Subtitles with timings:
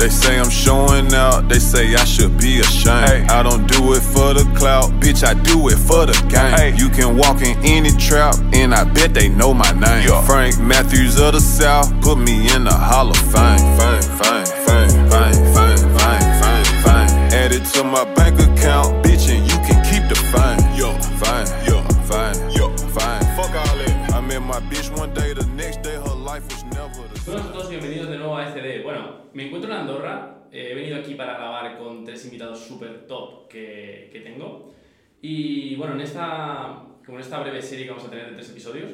[0.00, 3.28] They say I'm showing out, they say I should be ashamed.
[3.28, 6.74] I don't do it for the clout, bitch, I do it for the game.
[6.74, 10.08] You can walk in any trap, and I bet they know my name.
[10.24, 13.58] Frank Matthews of the South, put me in the Hall of Fame.
[13.76, 17.10] Fame, fame, fame, fame, fame, fame, fame, fame.
[17.36, 18.39] Add it to my bank
[30.52, 34.72] he venido aquí para grabar con tres invitados super top que, que tengo.
[35.22, 38.50] Y bueno, en esta, como en esta breve serie que vamos a tener de tres
[38.50, 38.90] episodios,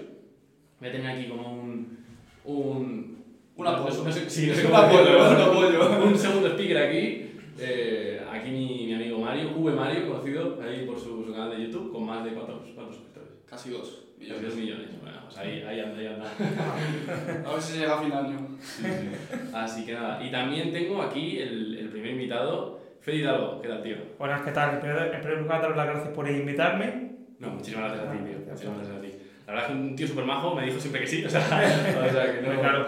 [0.81, 1.99] voy a tener aquí como un...
[2.45, 3.25] un
[3.57, 4.05] Un apoyo.
[4.05, 7.23] no sé- sí, no sé Un apoyo, un segundo speaker aquí.
[7.59, 11.65] Eh, aquí mi, mi amigo Mario, V Mario, conocido ahí por su, su canal de
[11.65, 13.31] YouTube, con más de cuántos, cuántos suscriptores.
[13.49, 14.57] Casi dos Casi dos millones.
[14.57, 15.01] millones.
[15.03, 16.27] Bueno, pues ahí, ahí anda, ahí anda.
[17.49, 18.49] A ver si se llega a fin de año.
[18.61, 19.39] Sí, sí.
[19.55, 20.25] Así que nada.
[20.25, 23.61] Y también tengo aquí el, el primer invitado, Fede Hidalgo.
[23.61, 23.97] ¿Qué tal, tío?
[24.19, 24.75] Buenas, ¿qué tal?
[24.75, 27.13] En primer, en primer lugar, daros las gracias por invitarme.
[27.39, 28.39] No, muchísimas gracias a ti, tío.
[28.49, 29.13] Muchísimas gracias a ti.
[29.47, 31.25] La verdad es que un tío súper majo me dijo siempre que sí.
[31.25, 31.41] O sea,
[32.09, 32.61] o sea que no.
[32.61, 32.87] Claro.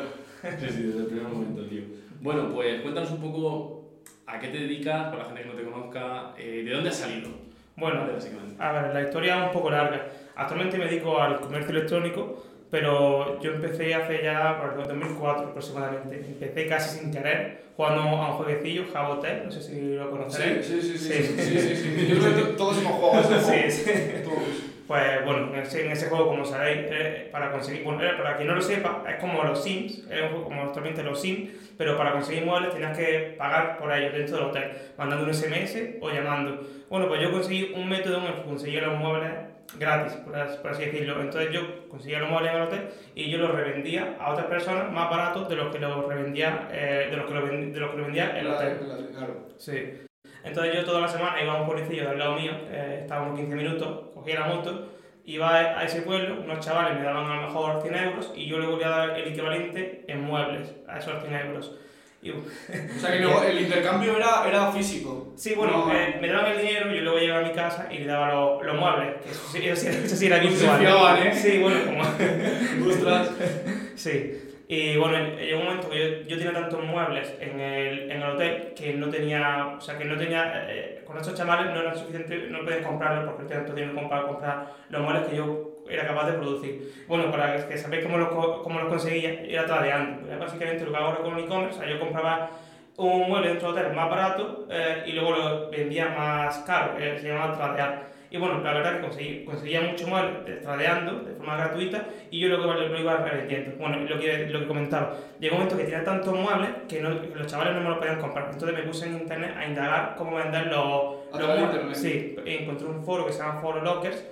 [0.60, 1.82] Sí, sí, desde el primer momento, tío.
[2.20, 5.64] Bueno, pues cuéntanos un poco a qué te dedicas, para la gente que no te
[5.64, 7.28] conozca, eh, de dónde has salido.
[7.76, 8.54] Bueno, Vale, básicamente.
[8.62, 10.06] a ver, la historia es un poco larga.
[10.38, 16.16] Actualmente me dedico al comercio electrónico, pero yo empecé hace ya, por el 2004 aproximadamente.
[16.16, 20.66] Empecé casi sin querer, jugando a un jueguecillo, Jabotel, no sé si lo Sí, conoceréis.
[20.66, 21.12] sí, sí, sí.
[21.12, 21.22] Sí.
[21.38, 22.06] sí, sí, sí.
[22.08, 23.96] Yo creo que todos hemos jugado ese Sí, juego.
[23.96, 24.22] sí.
[24.24, 24.64] Todos.
[24.88, 28.36] Pues bueno, en ese, en ese juego, como sabéis, eh, para conseguir, bueno, eh, para
[28.36, 31.50] quien no lo sepa, es como los Sims, es un juego como actualmente los Sims,
[31.76, 35.76] pero para conseguir muebles tenías que pagar por ellos dentro del hotel, mandando un SMS
[36.00, 36.66] o llamando.
[36.88, 39.30] Bueno, pues yo conseguí un método en el que conseguía los muebles
[39.76, 41.20] gratis, por por así decirlo.
[41.20, 44.90] Entonces yo conseguía los muebles en el hotel y yo los revendía a otras personas
[44.92, 47.96] más baratos de los que los revendía, eh, de los que los de los que
[47.96, 48.78] los vendía el hotel.
[49.16, 49.48] Claro.
[49.56, 50.02] Sí.
[50.44, 53.38] Entonces yo toda la semana iba a un policillo del lado mío, eh, estaba unos
[53.38, 54.88] 15 minutos, cogía la moto,
[55.24, 58.46] iba a a ese pueblo, unos chavales me daban a lo mejor 100 euros y
[58.46, 61.78] yo le volvía a dar el equivalente en muebles a esos 100 euros.
[62.20, 62.30] Y,
[62.96, 65.32] O sea que luego el intercambio era, era físico.
[65.36, 65.92] sí, bueno, No.
[65.92, 68.62] eh, me daban el dinero, yo luego llegaba a mi casa y le daba lo-
[68.62, 71.26] los muebles, eso sí, eso sí, eso sí era No virtual.
[71.26, 71.32] ¿eh?
[71.34, 72.02] Sí, bueno, como...
[72.90, 73.30] Ostras.
[73.94, 74.44] Sí.
[74.70, 78.30] Y bueno, llegó un momento que yo, yo tenía tantos muebles en el, en el
[78.30, 81.94] hotel que no tenía, o sea, que no tenía, eh, con estos chavales no era
[81.96, 85.36] suficiente, no podían comprarlos porque no tenía tanto dinero como para comprar los muebles que
[85.36, 87.04] yo era capaz de producir.
[87.06, 90.28] Bueno, para que, sabéis cómo los, cómo los conseguía, era tradeando.
[90.28, 92.50] Era básicamente lo que hago ahora con e-commerce, o sea, yo compraba
[92.98, 97.18] un mueble dentro del hotel más barato eh, y luego lo vendía más caro, que
[97.18, 98.08] se llamaba tradear.
[98.30, 102.40] Y bueno, la verdad que conseguí, conseguía mucho mueble eh, tradeando de forma gratuita y
[102.40, 103.76] yo luego lo, lo iba revendiendo.
[103.78, 107.22] Bueno, lo que, lo que comentaba, llegó un momento que tenía tantos muebles que, no,
[107.22, 108.50] que los chavales no me los podían comprar.
[108.52, 111.98] Entonces me puse en internet a indagar cómo vender los, los de muebles.
[111.98, 114.22] Sí, encontré un foro que se llama Foro Lockers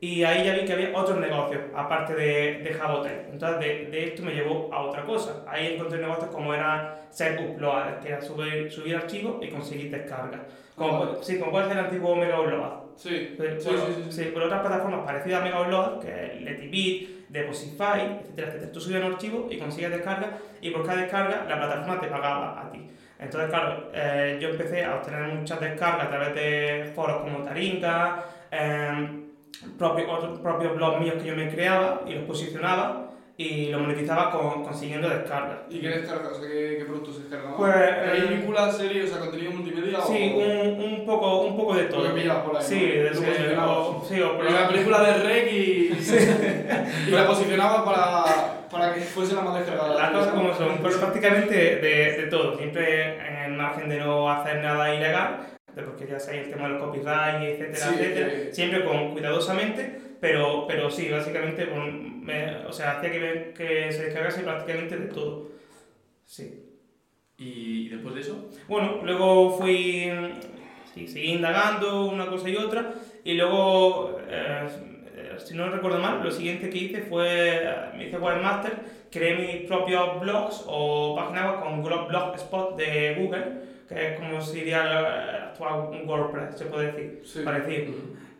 [0.00, 3.26] y ahí ya vi que había otros negocios aparte de, de Jabotel.
[3.32, 5.44] Entonces de, de esto me llevó a otra cosa.
[5.48, 10.40] Ahí encontré negocios como era Set Upload, que era subir, subir archivos y conseguir descargas.
[10.74, 11.18] Como, Vale.
[11.22, 12.72] sí, como puede ser el antiguo Mega Upload.
[12.96, 13.34] Sí.
[13.38, 14.30] Pero, Sí, bueno, sí, sí, sí.
[14.32, 18.72] por otras plataformas parecidas a Mega Upload, que es Letibit, Deposify, etcétera, etcétera.
[18.72, 22.60] Tú subías un archivo y consigues descarga y por cada descarga la plataforma te pagaba
[22.60, 22.86] a ti.
[23.18, 28.24] Entonces, claro, eh, yo empecé a obtener muchas descargas a través de foros como Taringa,
[28.50, 29.22] eh,
[29.78, 33.02] propios, otros propios blogs míos que yo me creaba y los posicionaba
[33.38, 35.58] y los monetizaba con, consiguiendo descargas.
[35.68, 36.32] ¿Y qué descargas?
[36.32, 37.56] O sea, ¿qué, qué productos descargabas?
[37.58, 40.38] Pues, eh, ¿Películas, series, o sea, contenido multimedia Sí, o...?
[40.38, 42.02] un, un, poco, un poco de Lo todo.
[42.14, 42.80] que pillabas por ahí, Sí, ¿no?
[43.04, 43.76] de- Lo sí, posicionabas.
[43.78, 45.90] o, sí, o Porque la película de Rec y...
[47.08, 49.94] y la posicionaba para, para que fuese la más descargada.
[49.94, 54.30] Las cosas como son, pues prácticamente de, de todo, siempre en el margen de no
[54.30, 55.40] hacer nada ilegal,
[55.76, 59.12] de porque ya sabéis el tema de los copyright, etcétera, Sí, etcétera, que- siempre con
[59.12, 64.96] cuidadosamente, pero, pero sí, básicamente, me- o sea, hacía que, me- que se descargase prácticamente
[64.96, 65.48] de todo.
[66.24, 66.62] Sí.
[67.38, 68.48] ¿Y después de eso?
[68.66, 70.10] Bueno, luego fui,
[70.94, 74.66] sí, seguí indagando una cosa y otra, y luego, eh,
[75.14, 78.72] eh, si no recuerdo mal, lo siguiente que hice fue, eh, me hice webmaster,
[79.10, 85.42] creé mis propios blogs o páginas con Blogspot de Google, que es como sería el
[85.44, 87.40] actual un WordPress, se puede decir, Sí.
[87.44, 87.94] parecido.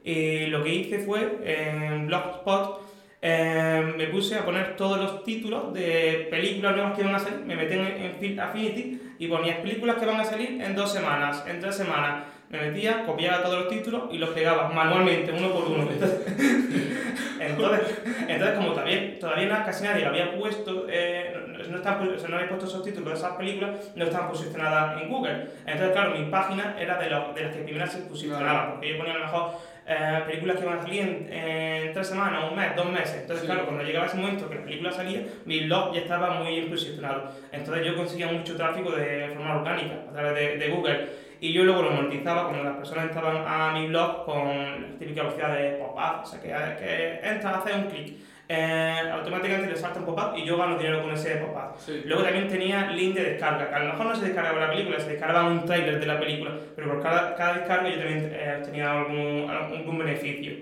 [0.04, 2.82] Y lo que hice fue, en Blogspot,
[3.22, 7.40] eh, me puse a poner todos los títulos de películas nuevas que iban a salir,
[7.40, 10.92] me metí en, en Film Affinity y ponía películas que van a salir en dos
[10.92, 12.24] semanas, en tres semanas.
[12.48, 15.88] Me metía, copiaba todos los títulos y los pegaba manualmente, uno por uno.
[15.90, 16.20] Entonces,
[17.46, 17.98] Entonces,
[18.28, 21.34] entonces como todavía, todavía casi nadie lo había puesto, eh,
[21.68, 25.02] no, están, o sea, no había puesto esos títulos de esas películas, no estaban posicionadas
[25.02, 25.46] en Google.
[25.66, 28.98] Entonces, claro, mi página era de, lo, de las que primero se posicionaban, porque yo
[28.98, 29.50] ponía a lo mejor
[29.88, 33.18] eh, películas que iban a salir en, tres semanas, un mes, dos meses.
[33.20, 33.46] Entonces, Sí.
[33.46, 37.30] claro, cuando llegaba ese momento que la película salía, mi blog ya estaba muy posicionado.
[37.52, 41.25] Entonces, yo conseguía mucho tráfico de forma orgánica a través de, de Google.
[41.40, 45.22] Y yo luego lo monetizaba cuando las personas entraban a mi blog con la típica
[45.22, 46.48] velocidad de pop-up, o sea, que,
[46.82, 48.14] que entras, haces un clic,
[48.48, 51.76] eh, automáticamente le salta un pop-up y yo gano dinero con ese pop-up.
[51.78, 52.02] Sí.
[52.04, 54.98] Luego también tenía link de descarga, que a lo mejor no se descargaba la película,
[55.00, 58.62] se descargaba un trailer de la película, pero por cada, cada descarga yo también eh,
[58.64, 60.52] tenía algún, algún beneficio.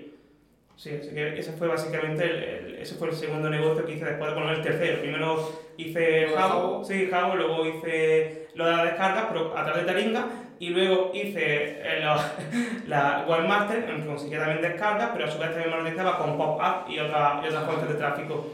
[0.75, 4.05] Sí, así que ese fue básicamente el, el- ese fue el segundo negocio que hice
[4.05, 4.99] después de poner el tercero.
[4.99, 6.83] Primero hice Jabo.
[6.83, 10.25] sí, luego hice lo de la descarga, pero a través de Taringa,
[10.59, 15.37] y luego hice eh, lo- la Webmaster, en que conseguía también descargas, pero a su
[15.39, 18.53] vez también monetizaba con pop-up y, otra- y otras fuentes de tráfico.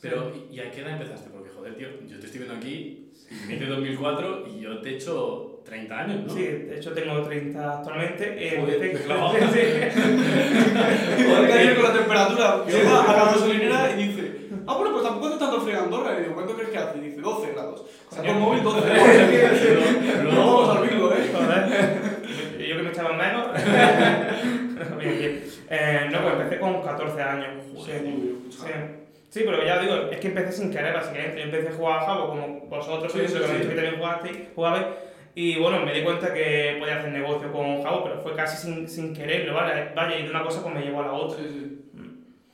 [0.00, 1.30] Pero, ¿y- ¿y a qué edad empezaste?
[1.30, 3.10] Porque, joder, tío, yo te estoy viendo aquí,
[3.48, 6.32] de 2004 y yo te he hecho 30 años, ¿no?
[6.32, 8.34] Sí, de hecho tengo 30 actualmente.
[8.38, 8.60] eh,
[9.18, 9.60] Joder, sí.
[11.24, 14.32] Joder, con la temperatura llega a la gasolinera y dice,
[14.66, 16.14] ah, bueno, pues tampoco hace tanto frío en Andorra.
[16.18, 16.98] Y digo, ¿cuánto crees que hace?
[16.98, 17.84] Y dice, 12 grados.
[18.10, 20.24] Saco el móvil, 12 grados.
[20.34, 21.30] No al bingo, ¿eh?
[21.32, 23.46] Joder, yo que me echaba menos.
[24.98, 25.44] bien, bien.
[25.68, 27.64] Eh, no, pues empecé con 14 años.
[27.84, 27.92] Sí,
[28.50, 28.66] sí.
[29.28, 31.38] Sí, pero ya digo, es que empecé sin querer, básicamente.
[31.38, 34.86] Yo empecé a jugar a Jabo como vosotros, Sí, sí, que también jugasteis, jugabais.
[35.34, 38.88] Y bueno, me di cuenta que podía hacer negocio con Jabo, pero fue casi sin,
[38.88, 39.92] sin quererlo, ¿vale?
[39.94, 41.38] Vaya, y de una cosa pues me llevó a la otra.
[41.38, 42.00] Sí, sí.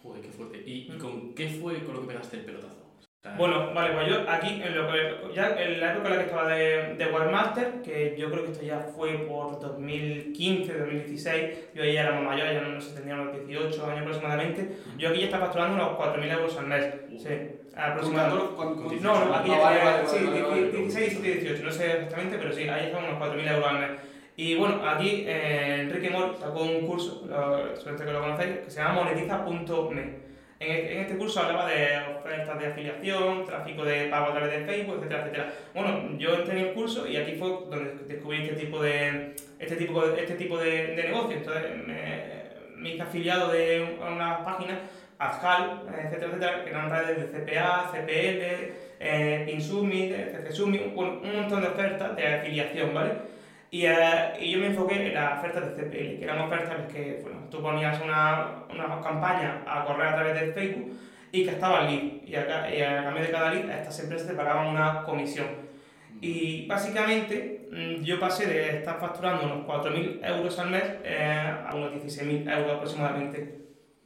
[0.02, 0.62] Joder, qué fuerte.
[0.66, 2.82] ¿Y, y con qué fue con lo que pegaste el pelotazo?
[2.98, 6.14] O sea, Bueno, vale, pues yo aquí, en, lo que, ya en la época en
[6.14, 10.78] la que estaba de, de Webmaster, que yo creo que esto ya fue por 2015,
[10.78, 14.76] 2016, yo ahí ya era más mayor, ya no sé, tenía unos 18 años aproximadamente,
[14.96, 16.86] yo aquí ya estaba facturando unos 4.000 euros al mes,
[17.18, 17.28] sí,
[17.74, 18.44] ¿Con aproximadamente.
[18.46, 18.54] 14?
[18.54, 20.78] ¿Con- con- No, no, aquí ya vale, vale, sí, vale, vale, vale.
[20.78, 23.90] 16, 18, no sé exactamente, pero sí, ahí estaban unos 4.000 euros al mes.
[24.36, 28.70] Y bueno, aquí eh, Enrique Mor sacó un curso, lo, suerte que lo conocéis, que
[28.70, 30.30] se llama monetiza.me.
[30.62, 34.50] En, e- en este curso hablaba de ofertas de afiliación, tráfico de pago a través
[34.52, 35.52] de Facebook, etcétera, etcétera.
[35.74, 39.76] Bueno, yo entré en el curso y aquí fue donde descubrí este tipo de, este
[39.76, 41.36] tipo este tipo de, de negocio.
[41.36, 42.42] Entonces me,
[42.76, 44.78] me hice afiliado de unas páginas,
[45.18, 51.36] Azcal, etcétera, etcétera, que eran redes de CPA, CPL, eh, Pinsumit, CC Summit, bueno, un
[51.36, 53.12] montón de ofertas de afiliación, ¿vale?
[53.70, 57.20] Y, eh, y yo me enfoqué en las ofertas de CPL, que eran ofertas que
[57.22, 60.92] bueno, tú ponías una, una campaña a correr a través de Facebook
[61.30, 62.02] y que estaba lead.
[62.26, 65.46] Y a, y a cambio de cada lead, estas empresas te pagaban una comisión.
[66.20, 71.74] Y básicamente mm, yo pasé de estar facturando unos 4.000 euros al mes eh, a
[71.74, 73.58] unos 16.000 euros aproximadamente.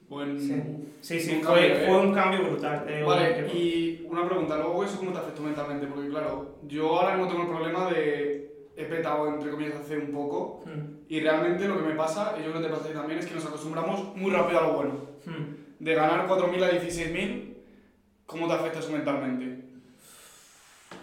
[0.09, 0.39] Buen...
[0.41, 0.63] Sí.
[1.01, 1.87] Sí, sí, Un fue, cambio, ¿eh?
[1.87, 2.85] fue un cambio brutal.
[2.89, 7.17] eh, Vale, y una pregunta, luego eso cómo te afectó mentalmente, porque claro, yo ahora
[7.17, 11.67] no tengo el problema de he petado entre comillas hace un poco Mm, y realmente
[11.69, 14.15] lo que me pasa, y yo creo que te pasa también, es que nos acostumbramos
[14.17, 14.95] muy rápido a lo bueno.
[15.25, 15.85] mm.
[15.85, 17.55] De ganar 4.000 a 16.000,
[18.27, 19.65] ¿cómo te afecta eso mentalmente?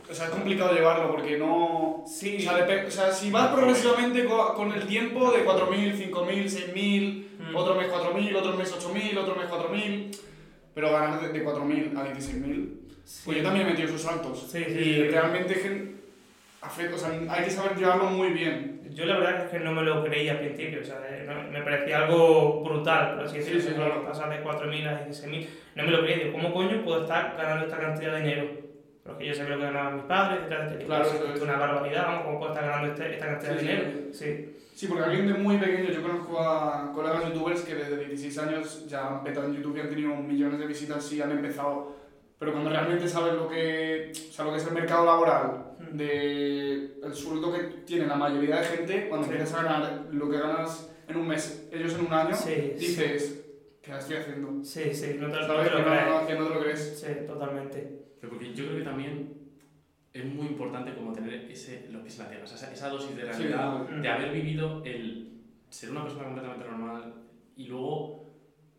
[0.10, 2.04] O sea, es complicado llevarlo porque no...
[2.08, 2.38] Sí.
[2.38, 7.20] O sea, o sea, si vas progresivamente co- con el tiempo de 4.000, 5.000, 6.000,
[7.52, 7.56] Mm.
[7.56, 10.18] otro mes 4.000, otro mes 8.000, otro mes 4.000,
[10.74, 12.70] pero ganar de, de 4.000 a 16.000,
[13.26, 14.48] pues yo también he metido esos saltos.
[14.50, 14.72] Sí, sí.
[14.80, 15.56] Y realmente
[16.64, 18.82] afecta, o sea, hay que saber llevarlo muy bien.
[18.94, 21.62] Yo la verdad es que no me lo creí al principio, o sea, eh, me
[21.64, 25.84] parecía algo brutal, por así decirlo, Sí, sí, claro, pasar de 4.000 a 16.000, no
[25.84, 28.48] me lo creí, digo, ¿cómo coño puedo estar ganando esta cantidad de dinero?
[29.04, 31.42] Porque yo sabía lo que ganaban mis padres, etcétera, etcétera, Claro, eso es.
[31.42, 33.90] una barbaridad, vamos, ¿cómo puedo estar ganando este- esta cantidad Sí, de dinero?
[34.14, 38.38] Sí, Sí, porque alguien de muy pequeño, yo conozco a colegas youtubers que desde 16
[38.40, 41.96] años ya han petado en YouTube y han tenido millones de visitas y han empezado,
[42.40, 45.73] pero cuando realmente sabes lo que, o sea, lo que es el mercado laboral.
[45.98, 49.34] De el sueldo que tiene la mayoría de gente, cuando Sí.
[49.34, 52.74] empiezas a ganar lo que ganas en un mes, ellos en un año, sí, sí,
[52.80, 53.46] dices,
[53.82, 54.64] ¿qué la estoy haciendo?
[54.64, 55.70] sí, sí, no te, no ¿Sabes?
[55.72, 56.08] te lo Que no, crees.
[56.22, 57.00] no, que no te lo crees.
[57.00, 58.00] Sí, totalmente.
[58.20, 59.34] Pero porque yo creo que también
[60.14, 62.90] es muy importante como tener ese, lo que es la tierra, o sea, esa, esa
[62.90, 64.02] dosis de Sí, realidad, no.
[64.02, 67.14] de haber vivido el ser una persona completamente normal
[67.56, 68.24] y luego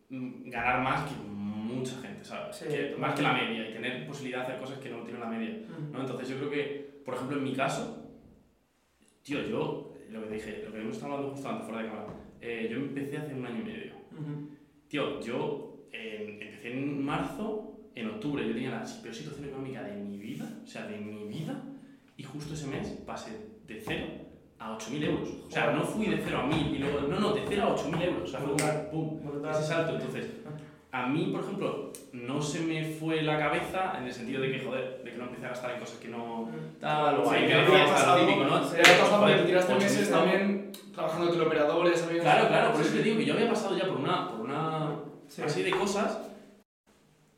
[0.09, 2.55] mm, ganar más que mucha gente, ¿sabes?
[2.55, 5.19] Sí, Que- más que la media y tener posibilidad de hacer cosas que no tiene
[5.19, 5.59] la media.
[5.91, 5.99] ¿no?
[6.01, 8.11] Entonces yo creo que, por ejemplo, en mi caso,
[9.23, 12.13] tío, yo, lo que dije, lo que hemos estado hablando justo antes fuera de cámara,
[12.41, 13.93] eh, yo empecé hace un año y medio.
[14.11, 14.49] Ujú.
[14.87, 19.95] Tío, yo eh, empecé en marzo, en octubre yo tenía la peor situación económica de
[19.95, 21.61] mi vida, o sea, de mi vida,
[22.17, 23.31] y justo ese mes pasé
[23.67, 24.05] de 0
[24.59, 25.29] a 8.000 euros.
[25.47, 27.75] O sea, no fui de 0 a 1.000 y luego, no, no, de 0 a
[27.75, 28.23] 8.000 euros.
[28.23, 29.95] O sea, fue un pum, ese salto.
[29.95, 30.29] Entonces,
[30.95, 34.59] a mí, por ejemplo, no se me fue la cabeza en el sentido de que,
[34.65, 36.49] joder, de que no empecé a gastar en cosas que no
[36.79, 38.63] tal, o Sí, hay que no pasado, lo típico, ¿no?
[38.63, 42.81] Se había pasado porque tiraste ocho meses también trabajando de teleoperadores, había- Claro, claro, por
[42.81, 44.89] eso te digo que yo había pasado ya por una, por una
[45.27, 45.41] Sí.
[45.41, 46.17] así de cosas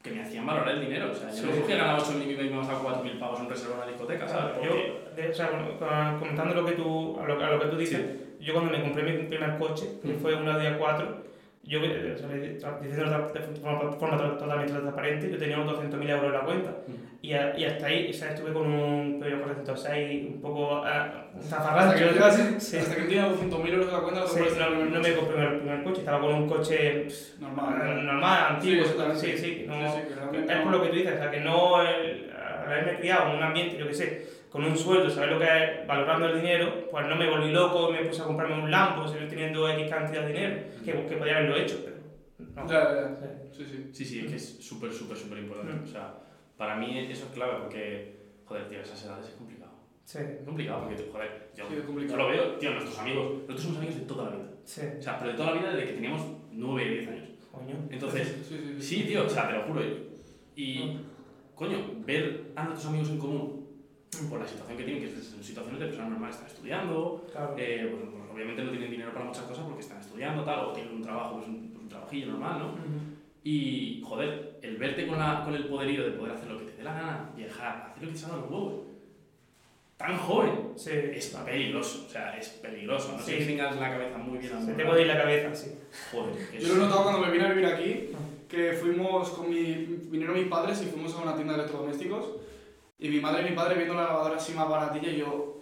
[0.04, 1.12] que me hacían valorar el dinero.
[1.12, 1.46] O sea, yo Sí.
[1.50, 3.88] no cogía ganaba 8.000 y me iba a gastar 4.000 pavos en reserva en una
[3.88, 4.56] discoteca, ¿sabes?
[4.64, 7.66] Yo, Porque- de- o sea, bueno, comentando lo que tú, a lo, a lo que
[7.68, 8.06] tú dices,
[8.40, 10.20] yo cuando me compré mi primer coche, que Mm.
[10.20, 11.24] fue un Audi A4,
[11.68, 13.42] yo, diciendo de
[14.00, 16.72] forma, totalmente transparente, yo tenía unos 200.000 euros en la cuenta.
[16.88, 16.94] Mm.
[17.22, 21.26] Y, a- y hasta ahí, o sea, estuve con un Peugeot 406 un poco Hasta
[21.42, 21.98] zafarrancho.
[21.98, 22.78] que no Sí.
[22.78, 25.14] hasta que no tengas 200.000 euros en la cuenta, no Sí, no, tener no me
[25.16, 28.06] compré el primer coche, estaba con un coche pff, normal.
[28.06, 28.86] normal, antiguo.
[28.86, 28.94] Sí.
[29.16, 29.94] Sí, sí, no, es
[30.58, 32.32] no- por lo que tú dices, o sea, que no el,
[32.66, 34.26] haberme criado en un ambiente, yo que sé,
[34.58, 37.92] con un sueldo, saber lo que es valorando el dinero, pues no me volví loco,
[37.92, 41.38] me puse a comprarme un Lambo, seguir teniendo X cantidad de dinero, que, que podía
[41.38, 41.98] haberlo hecho, pero
[42.56, 42.68] no.
[42.68, 43.16] Ya, ya, ya.
[43.16, 43.64] Sí.
[43.64, 44.06] Sí, sí.
[44.06, 45.74] Sí, es que es súper, súper, súper importante.
[45.74, 45.84] Mm.
[45.84, 46.14] O sea,
[46.58, 49.72] para mí eso es clave porque, joder, tío, esas edades es complicado.
[50.06, 53.78] Sí, Es complicado porque, joder, yo, Sí, yo lo veo, tío, nuestros amigos, nosotros somos
[53.78, 54.46] amigos de toda la vida.
[54.66, 56.22] sí, O sea, pero de toda la vida desde que teníamos
[56.52, 57.30] 9 y 10 años.
[57.52, 57.76] coño.
[57.92, 58.82] Entonces, Sí, sí, sí.
[58.82, 59.82] sí, tío, o sea, te lo juro.
[60.56, 60.98] Y,
[61.56, 63.57] coño, ver a nuestros amigos en común
[64.26, 67.56] por la situación que tienen, que es en situaciones de personas normales, están estudiando, Claro.
[67.58, 70.74] eh, pues, pues, obviamente no tienen dinero para muchas cosas porque están estudiando, tal, o
[70.74, 72.66] tienen un trabajo, pues un, pues, un trabajillo normal, ¿no?
[72.70, 72.82] Ujú.
[73.44, 76.78] Y, joder, el verte con, la, con el poderío de poder hacer lo que te
[76.78, 78.74] dé la gana, viajar, hacer lo que te salga los huevos,
[79.96, 83.14] tan joven, Sí, es peligroso, o sea, es peligroso.
[83.14, 83.38] No sé Sí.
[83.40, 85.72] que tengas la cabeza muy bien se te puede ir la cabeza, sí.
[86.12, 88.10] Joder, que Yo lo he notado cuando me vine a vivir aquí,
[88.48, 89.98] que fuimos con mi...
[90.12, 92.26] vinieron mis padres y fuimos a una tienda de electrodomésticos
[93.00, 95.54] y mi madre y mi padre viendo la lavadora así más baratilla y yo...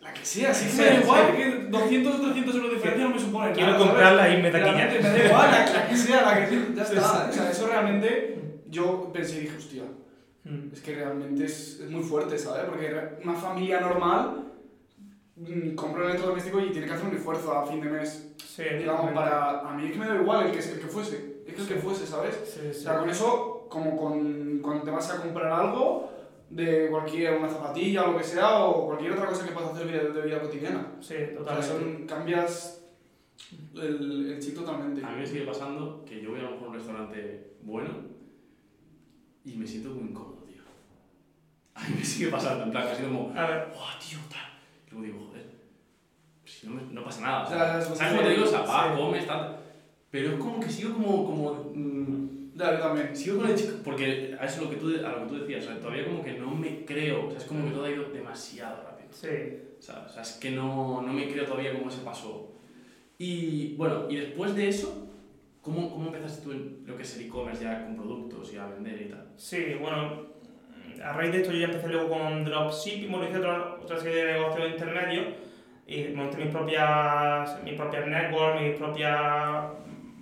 [0.00, 1.36] La que sea, que me da Sí, igual, sí.
[1.36, 3.90] que 200 o 300 euros de diferencia no me supone Quiero nada, ¿sabes?
[3.92, 5.08] comprarla y de aquí Realmente ya.
[5.10, 7.24] me da igual, la, la que sea, la que sea, ya Sí, está.
[7.24, 7.30] sí.
[7.30, 9.82] O sea, eso realmente yo pensé y dije, hostia,
[10.44, 10.72] Mm.
[10.72, 12.64] es que realmente es, es muy fuerte, ¿sabes?
[12.64, 14.44] Porque una familia normal
[15.36, 18.32] mm, compra un electrodoméstico y tiene que hacer un esfuerzo a fin de mes.
[18.46, 19.60] Sí, Digamos, para...
[19.68, 21.42] A mí es que me da igual el que, el que fuese.
[21.46, 22.34] Es que el que fuese, ¿sabes?
[22.46, 22.80] Sí, O sí.
[22.80, 26.10] sea, con eso, como con, cuando te vas a comprar algo
[26.50, 29.86] de cualquier, una zapatilla o lo que sea, o cualquier otra cosa que puedas hacer
[29.86, 30.92] de, de vida cotidiana.
[31.00, 31.68] Sí, O sea, totalmente.
[31.68, 32.84] son, cambias
[33.74, 35.04] el, el chip totalmente.
[35.04, 37.90] A mí me sigue pasando que yo voy a lo mejor a un restaurante bueno
[39.44, 40.62] y me siento muy incómodo, tío.
[41.74, 44.48] A mí me sigue pasando, en plan, sido como, A ver, ¡guau, tío, tal!
[44.86, 45.46] Y luego digo, joder,
[46.44, 47.44] si no, me- no pasa nada.
[47.44, 48.44] O sea, ¿Sabes cómo te digo?
[48.44, 49.00] O sea, va, Sí.
[49.00, 49.56] comes, tal.
[50.10, 51.24] Pero es como que sigo como.
[51.26, 52.17] como mm,
[52.58, 53.16] Yo también.
[53.16, 53.76] sigo con el chico.
[53.84, 56.04] Porque a eso es lo que tú, a lo que tú decías, o sea, todavía
[56.04, 57.26] como que no me creo.
[57.26, 59.08] O sea, es como que todo ha ido demasiado rápido.
[59.12, 59.64] sí.
[59.80, 60.10] ¿sabes?
[60.10, 62.52] O sea, es que no, no me creo todavía cómo ese paso.
[63.16, 65.08] Y bueno, y después de eso,
[65.62, 68.66] ¿cómo, cómo empezaste tú en lo que es el e-commerce ya con productos y a
[68.66, 69.28] vender y tal?
[69.36, 70.26] Sí, bueno,
[71.02, 74.24] a raíz de esto yo ya empecé luego con dropshipping, bueno, hice otra, otra serie
[74.24, 75.26] de negocios intermedios
[75.86, 79.64] y monté mis propias, mis propias networks, mis propias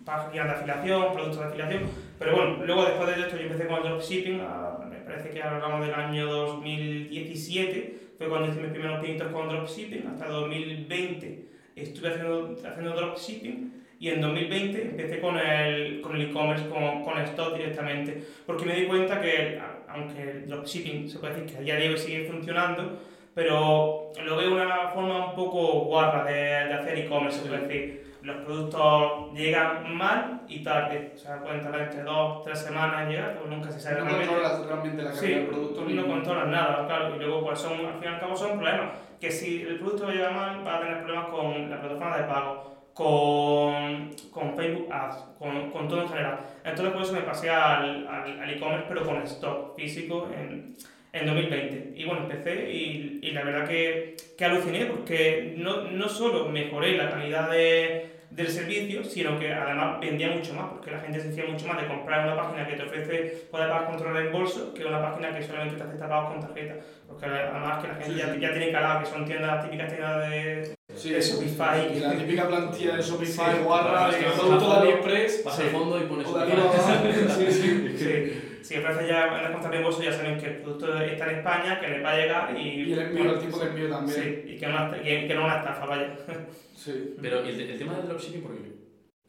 [0.05, 1.83] páginas de afiliación, productos de afiliación,
[2.19, 5.43] pero bueno, luego después de esto yo empecé con el dropshipping, a- me parece que
[5.43, 11.45] hablamos del año 2017, fue cuando hice mis primeros pinitos con dropshipping, hasta 2020
[11.77, 17.19] estuve haciendo, haciendo dropshipping y en 2020 empecé con el con el e-commerce, con, con
[17.19, 19.59] stock directamente, porque me di cuenta que,
[19.89, 22.99] aunque el dropshipping se puede decir que a día de hoy sigue funcionando,
[23.35, 26.33] pero lo veo una forma un poco guarra de,
[26.69, 28.06] de hacer e-commerce, se puede decir.
[28.27, 33.11] Los productos llegan mal y tarde, o sea, pueden tardar entre dos, tres semanas en
[33.11, 34.33] llegar, pues nunca se sabe No realmente.
[34.35, 37.73] controlas realmente la calidad Sí, del producto no controlas nada, claro, y luego pues son,
[37.87, 38.91] al fin y al cabo son problemas,
[39.21, 42.77] que si el producto llega mal va a tener problemas con la plataforma de pago,
[42.95, 46.39] con, con Facebook Ads, con, con todo en general.
[46.65, 50.75] Entonces por eso me pasé al, al, al e-commerce pero con stock físico en,
[51.13, 51.93] en 2020.
[51.95, 56.97] Y bueno, empecé y, y la verdad que, que aluciné porque no, no solo mejoré
[56.97, 61.31] la calidad de, del servicio, sino que además vendía mucho más, porque la gente se
[61.31, 64.85] hacía mucho más de comprar una página que te ofrece poder pagar control reembolso que
[64.85, 66.75] una página que solamente te acepta pagos con tarjeta.
[67.09, 68.41] Porque además que la gente Sí, ya, sí.
[68.41, 71.97] ya tiene calado, que son tiendas típicas tiendas de, Sí, de Shopify.
[71.97, 73.63] Y la típica plantilla de Shopify Sí.
[73.65, 75.63] guarra de producto de AliExpress Vas Sí.
[75.63, 76.41] al fondo y pones de.
[77.37, 77.97] Sí, sí.
[77.99, 81.39] Sí, si ofrece ya en la contra reembolso ya saben que el producto está en
[81.39, 82.83] España, que les va a llegar y...
[82.83, 84.21] Y el envío, el tipo de envío también.
[84.23, 86.11] Sí, y que, no, que, que no es una estafa, vaya.
[86.77, 87.15] Sí.
[87.21, 88.77] Pero el, el tema del dropshipping, porque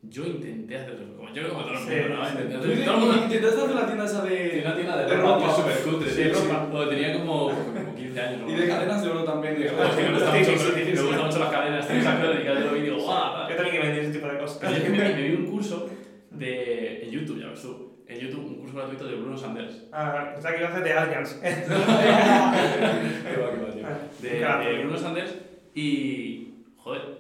[0.04, 2.30] yo intenté hacerlo, como yo como todo el mundo, ¿no?
[2.30, 4.62] Intenté ¿Tú hacer- todo el mundo intentaste hacer la tienda esa de...
[4.64, 5.56] una tienda de, de ropa, ropa.
[5.56, 6.50] súper cutre, Sí, sí.
[6.74, 8.42] O tenía como, como 15 años.
[8.42, 8.50] ¿no?
[8.52, 9.54] Y de cadenas de oro también.
[9.56, 10.52] De- me gustan mucho,
[11.12, 13.50] me gustan las cadenas, tengo crónica de y digo, guau.
[13.50, 14.58] Yo también que vendí ese tipo de cosas.
[14.62, 15.90] Pero es que me, me vi un curso
[16.32, 19.86] de, en YouTube, ya ves tú, en YouTube un curso gratuito de Bruno Sanders.
[19.92, 21.34] Ah, pensaba que iba a hacer de Allianz.
[21.42, 23.88] Qué va, qué va, tío.
[24.30, 24.64] De, Claro.
[24.70, 25.36] de Bruno Sanders
[25.74, 27.17] y, joder,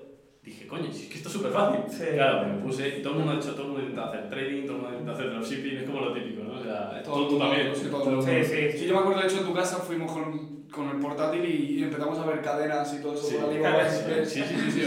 [0.47, 1.79] dije, coño, si es que esto es súper fácil.
[1.89, 2.05] Sí.
[2.13, 4.63] Claro, me puse, y todo el mundo ha hecho, todo el mundo intenta hacer trading,
[4.65, 6.59] todo el mundo intenta hacer dropshipping, es como lo típico, ¿no?
[6.59, 7.75] O sea, Todo, tú, tú todo, también.
[7.75, 8.01] sí, todo.
[8.03, 8.47] todo el Sí, mundo.
[8.47, 8.85] sí, Sí, sí.
[8.87, 11.83] yo me acuerdo, de hecho, en tu casa fuimos con, con el portátil y, y
[11.83, 13.23] empezamos a ver cadenas y todo eso.
[13.27, 14.81] Sí, por Alibaba, sí, sí, sí, sí,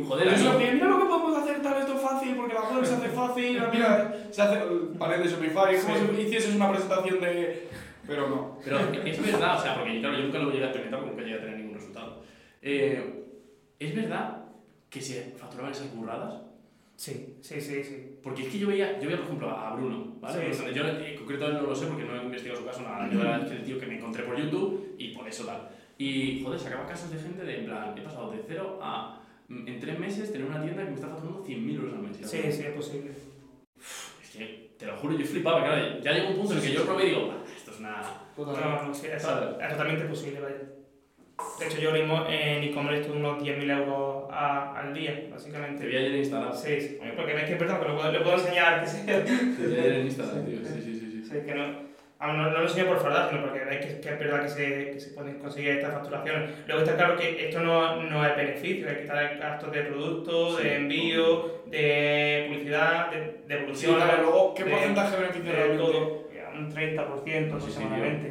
[0.00, 2.00] Y, joder, Eso a es mí- bien, mira lo que podemos hacer, tal, esto es
[2.00, 4.60] fácil, porque la web se hace fácil, mira, se hace
[4.98, 6.02] panel de Shopify, es como Sí.
[6.16, 7.68] si hicieses una presentación de...
[8.06, 8.58] Pero no.
[8.64, 11.24] Pero es verdad, o sea, porque claro, yo nunca lo llegué a experimentar porque nunca
[11.24, 12.22] llegué a tener ningún resultado.
[12.62, 13.24] Eh,
[13.80, 14.44] es verdad
[14.90, 16.42] que se facturaban esas burradas,
[16.96, 18.16] Sí, sí, sí, sí.
[18.22, 20.54] porque es que yo veía, yo veía por ejemplo a Bruno, ¿vale?
[20.54, 20.72] Sí, sí.
[20.74, 23.36] Yo en concreto no lo sé porque no he investigado su caso nada, yo era
[23.36, 25.68] el tío que me encontré por YouTube y por eso tal.
[25.98, 29.68] Y joder, sacaba casos de gente de en plan, he pasado de cero a mm,
[29.68, 32.16] en tres meses tener una tienda que me está facturando 100.000 euros al mes.
[32.16, 33.10] Sí, sí, es posible.
[34.22, 36.72] Es que, te lo juro, yo flipaba, claro, ya llegó un punto en el que
[36.72, 38.02] yo probé y digo, "Ah, esto es una...
[38.38, 40.62] No, no, sí, es, es totalmente posible, vaya.
[41.58, 45.28] De hecho, yo ahora mismo en e-commerce tuve unos 10.000 euros a- al día, Te
[45.30, 45.86] básicamente.
[45.86, 46.54] vi ayer en Instagram.
[46.54, 49.02] Sí, sí, porque es que es verdad que lo puedo, le puedo enseñar, que sí.
[49.06, 50.58] Te vi ayer en Instagram, tío.
[50.58, 51.22] Sí, sí, sí.
[51.22, 51.28] sí.
[51.30, 51.66] Sí, que no,
[52.20, 54.90] no, no lo enseño por fraudar, sino porque veis que, que es verdad que se,
[54.92, 56.50] que se pueden conseguir estas facturaciones.
[56.66, 60.56] Luego está claro que esto no, no es beneficio, hay que estar gastos de producto,
[60.58, 60.64] Sí.
[60.64, 63.94] de envío, de publicidad, de, de Sí, evolución.
[63.96, 65.82] claro, luego, ¿qué de- porcentaje beneficia de realmente?
[65.84, 68.28] todo, un 30% Sí, sí, tío, aproximadamente.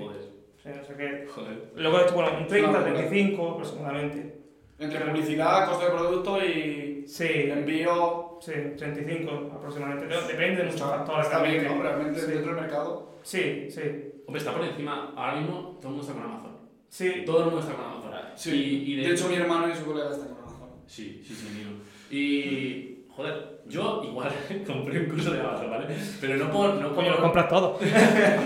[0.66, 1.28] Sí, no sé qué.
[1.30, 1.72] Joder.
[1.76, 2.96] Luego esto, bueno, un 30, Una locura.
[3.00, 4.36] 35 aproximadamente.
[4.80, 8.40] Entre publicidad, costo de producto y Sí, envío...
[8.42, 10.08] sí, 35 aproximadamente.
[10.28, 11.26] Depende de muchos factores.
[11.28, 11.64] Está bien.
[11.66, 11.82] ¿no?
[11.84, 12.32] Realmente Sí.
[12.32, 13.12] dentro del mercado.
[13.22, 13.82] Sí, sí.
[14.26, 15.14] Hombre, está por encima.
[15.16, 16.58] Ahora mismo todo el mundo está con Amazon.
[16.90, 18.12] Sí, Todo el mundo está con Amazon.
[18.36, 18.84] Sí.
[18.88, 20.70] Y, y de hecho, mi hermano y su colega están con Amazon.
[20.88, 21.78] Sí, sí, sí, mío.
[22.10, 23.06] Y.
[23.16, 24.32] Joder, yo igual
[24.68, 25.88] compré un curso de Amazon, ¿vale?
[26.22, 26.76] Pero no por.
[26.76, 27.80] No por lo compras todo.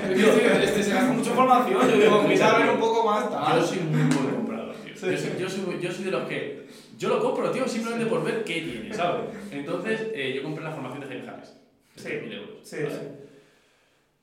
[0.10, 3.80] Este, este se gasta mucha información, yo digo, quizá ver un poco más Yo soy
[3.80, 4.94] muy buen comprador, tío.
[4.94, 6.68] Yo, soy, yo, soy, yo soy de los que.
[6.98, 9.30] Yo lo compro, tío, simplemente por ver qué tiene, ¿sabes?
[9.52, 11.56] Entonces, eh, yo compré la formación de Jaime Harris.
[11.96, 12.10] Sí.
[12.10, 12.58] 3.000 euros.
[12.64, 12.90] Sí, ¿vale?
[12.90, 13.20] sí.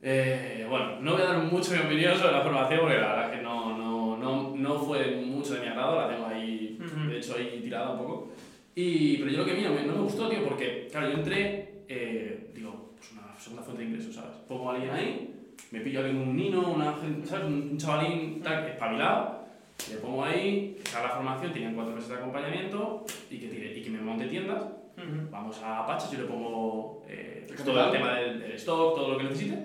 [0.02, 3.32] Eh, bueno, no voy a dar mucho mi opinión sobre la formación porque la verdad
[3.32, 6.78] es que no, no, no, no fue mucho de mi agrado, la tengo ahí,
[7.08, 8.32] de hecho, ahí tirada un poco.
[8.78, 11.14] Y, pero yo lo que vi no me, no me gustó, tío, porque, claro, yo
[11.14, 14.36] entré, eh, digo, pues una segunda fuente de ingresos, ¿sabes?
[14.46, 15.34] Pongo a alguien ahí,
[15.70, 17.46] me pillo a alguien, un nino, una, ¿sabes?
[17.46, 19.46] Un, un chavalín tal, espabilado,
[19.90, 23.78] le pongo ahí, que haga la formación, tienen cuatro meses de acompañamiento y que, tire,
[23.78, 25.30] y que me monte tiendas Ujú.
[25.30, 29.12] vamos a Apache, yo le pongo eh, ¿El todo el tema del, del stock, todo
[29.12, 29.56] lo que necesite,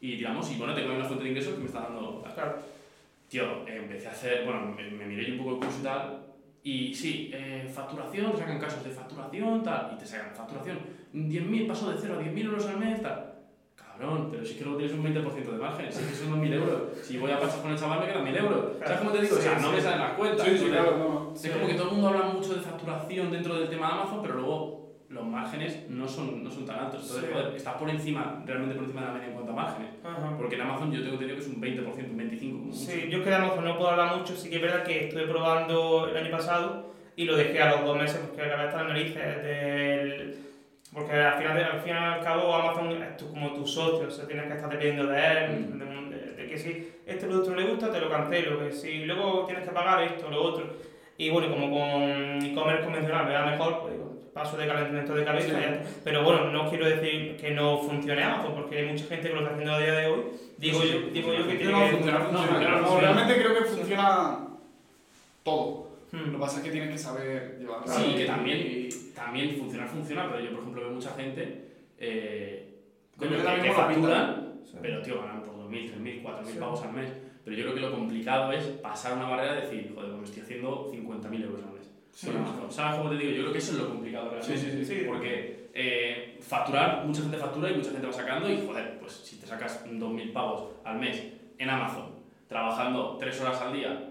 [0.00, 2.24] y tiramos, y bueno, tengo ahí una fuente de ingresos que me está dando...
[2.34, 2.56] Claro.
[3.28, 5.84] Tío, eh, empecé a hacer, bueno, me, me miré yo un poco el curso y
[5.84, 6.27] tal,
[6.62, 10.78] y sí, eh, facturación, te sacan casos de facturación, tal, y te sacan facturación,
[11.14, 13.34] 10.000, paso de 0 a 10.000 euros al mes, tal.
[13.74, 16.40] Cabrón, pero si es que luego tienes un 20% de margen, si es que son
[16.40, 19.10] 2.000 euros, si voy a Apache con el chaval me quedan 1.000 euros, ¿sabes cómo
[19.12, 19.36] te digo?
[19.36, 19.74] o sea, Sí, no sí.
[19.76, 20.46] me salen las cuentas.
[20.46, 21.34] Sí, sí, claro, no.
[21.34, 24.22] es como que todo el mundo habla mucho de facturación dentro del tema de Amazon,
[24.22, 24.77] pero luego
[25.10, 27.02] los márgenes no son, no son tan altos.
[27.02, 27.32] Entonces, Sí.
[27.32, 29.90] joder, estás por encima, realmente por encima de la media en cuanto a márgenes.
[30.04, 30.36] Ajá.
[30.36, 32.50] Porque en Amazon yo tengo entendido que es un 20%, un 25%.
[32.52, 32.78] como mucho.
[32.78, 35.04] Sí, yo es que de Amazon no puedo hablar mucho, sí que es verdad que
[35.04, 38.66] estuve probando el año pasado y lo dejé a los dos meses porque la verdad
[38.68, 40.38] está en narices del...
[40.92, 44.10] Porque al final, al fin y al cabo Amazon es tu- como tu socio, o
[44.10, 45.78] sea, tienes que estar dependiendo de él, Mm.
[45.78, 49.04] de, de- de que si este producto no le gusta te lo cancelo, que si
[49.04, 50.66] luego tienes que pagar esto, lo otro.
[51.20, 53.94] Y bueno, como con e-commerce convencional me va mejor, pues
[54.32, 55.52] paso de calentamiento de cabeza Sí.
[55.60, 55.82] ya.
[56.04, 59.40] Pero bueno, no quiero decir que no funcione Amazon, porque hay mucha gente que lo
[59.40, 60.20] está haciendo a día de hoy.
[60.58, 61.90] Digo Sí, yo, sí, digo yo que tiene que...
[61.96, 62.48] funciona, no, funciona.
[62.52, 63.00] funciona, No, funciona.
[63.14, 64.38] realmente creo que funciona
[65.42, 65.88] todo.
[66.12, 66.30] Lo Hmm.
[66.32, 67.86] que pasa es que tienes que saber llevarlo.
[67.88, 71.64] Sí, que también, también funcionar funciona, pero yo, por ejemplo, veo mucha gente
[71.98, 72.74] eh,
[73.18, 73.34] que, que
[73.68, 76.58] lo facturan, pero tío, ganan por 2.000, 3.000, 4.000 Sí.
[76.60, 77.08] pavos al mes.
[77.48, 80.24] Pero yo creo que lo complicado es pasar una barrera de decir, joder, pues me
[80.26, 81.90] estoy haciendo 50.000 euros al mes.
[82.12, 82.26] Sí.
[82.26, 82.70] con Amazon.
[82.70, 83.30] ¿Sabes cómo te digo?
[83.30, 84.58] Yo creo que eso es lo complicado realmente.
[84.58, 85.04] Sí, sí, sí.
[85.06, 89.36] Porque eh, facturar, mucha gente factura y mucha gente va sacando y joder, pues si
[89.36, 91.22] te sacas 2.000 pavos al mes
[91.56, 92.10] en Amazon,
[92.48, 94.10] trabajando 3 horas al día,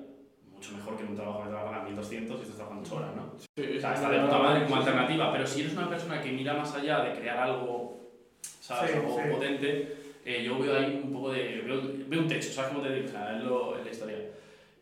[0.52, 2.82] mucho mejor que en un trabajo que te va a pagar 1.200 y estás trabajando
[2.84, 3.34] 8 horas, ¿no?
[3.38, 4.90] Sí, O sea, está de puta madre como sí, sí.
[4.90, 8.00] alternativa, pero si eres una persona que mira más allá de crear algo,
[8.42, 8.90] ¿sabes?
[8.90, 9.30] Sí, algo sí.
[9.30, 11.62] potente, eh, yo veo ahí un poco de...
[11.66, 13.06] Veo, veo un techo, ¿sabes cómo te digo?
[13.08, 14.18] O sea, es, lo, es la historia.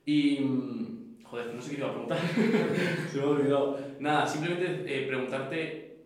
[0.06, 0.40] Y...
[0.40, 2.20] mm, Joder, no sé qué te iba a preguntar.
[3.12, 3.80] Se me ha olvidado.
[4.00, 5.98] Nada, simplemente eh, preguntarte,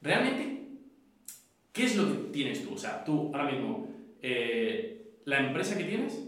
[0.00, 0.68] ¿realmente
[1.72, 2.74] qué es lo que tienes tú?
[2.74, 3.88] O sea, tú ahora mismo,
[4.22, 6.24] eh, la empresa que tienes,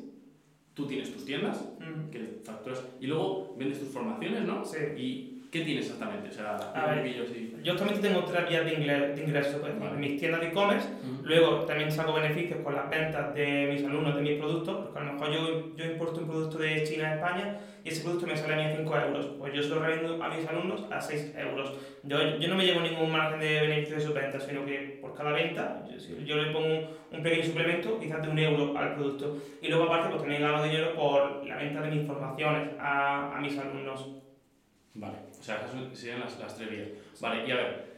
[0.75, 2.11] tú tienes tus tiendas, Mm.
[2.11, 4.65] que facturas, y luego vendes tus formaciones, ¿no?
[4.65, 4.79] Sí.
[4.97, 6.29] Y ¿qué tienes exactamente?
[6.29, 7.50] O sea, A ver, poquillo así.
[7.63, 9.57] Yo actualmente tengo tres vías de, ingle- de ingresos.
[9.61, 9.97] pues, Vale.
[9.99, 11.25] Mis tiendas de e-commerce, Mm.
[11.25, 15.03] luego también saco beneficios con las ventas de mis alumnos de mis productos, porque a
[15.03, 18.37] lo mejor yo, yo importo un producto de China a España y ese producto me
[18.37, 19.27] sale a mí a 5 euros.
[19.39, 21.75] Pues yo se lo revendo a mis alumnos a 6 euros.
[22.03, 25.15] Yo, yo no me llevo ningún margen de beneficio de sus ventas, sino que por
[25.15, 28.77] cada venta yo, si yo le pongo un, un pequeño suplemento, quizás de un euro
[28.79, 29.37] al producto.
[29.61, 33.41] Y luego aparte pues también gano dinero por la venta de mis formaciones a, a
[33.41, 34.17] mis alumnos.
[34.95, 36.89] Vale, o sea, esas serían las, las tres vías.
[37.21, 37.91] Vale, y a ver,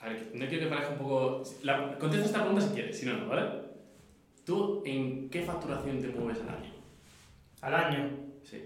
[0.00, 1.42] a ver, no quiero que parezca un poco...
[1.62, 3.46] La, contesta esta pregunta si quieres, si no, no, ¿vale?
[4.44, 6.72] ¿Tú en qué facturación te mueves al año?
[7.60, 8.10] Al año.
[8.42, 8.62] Sí.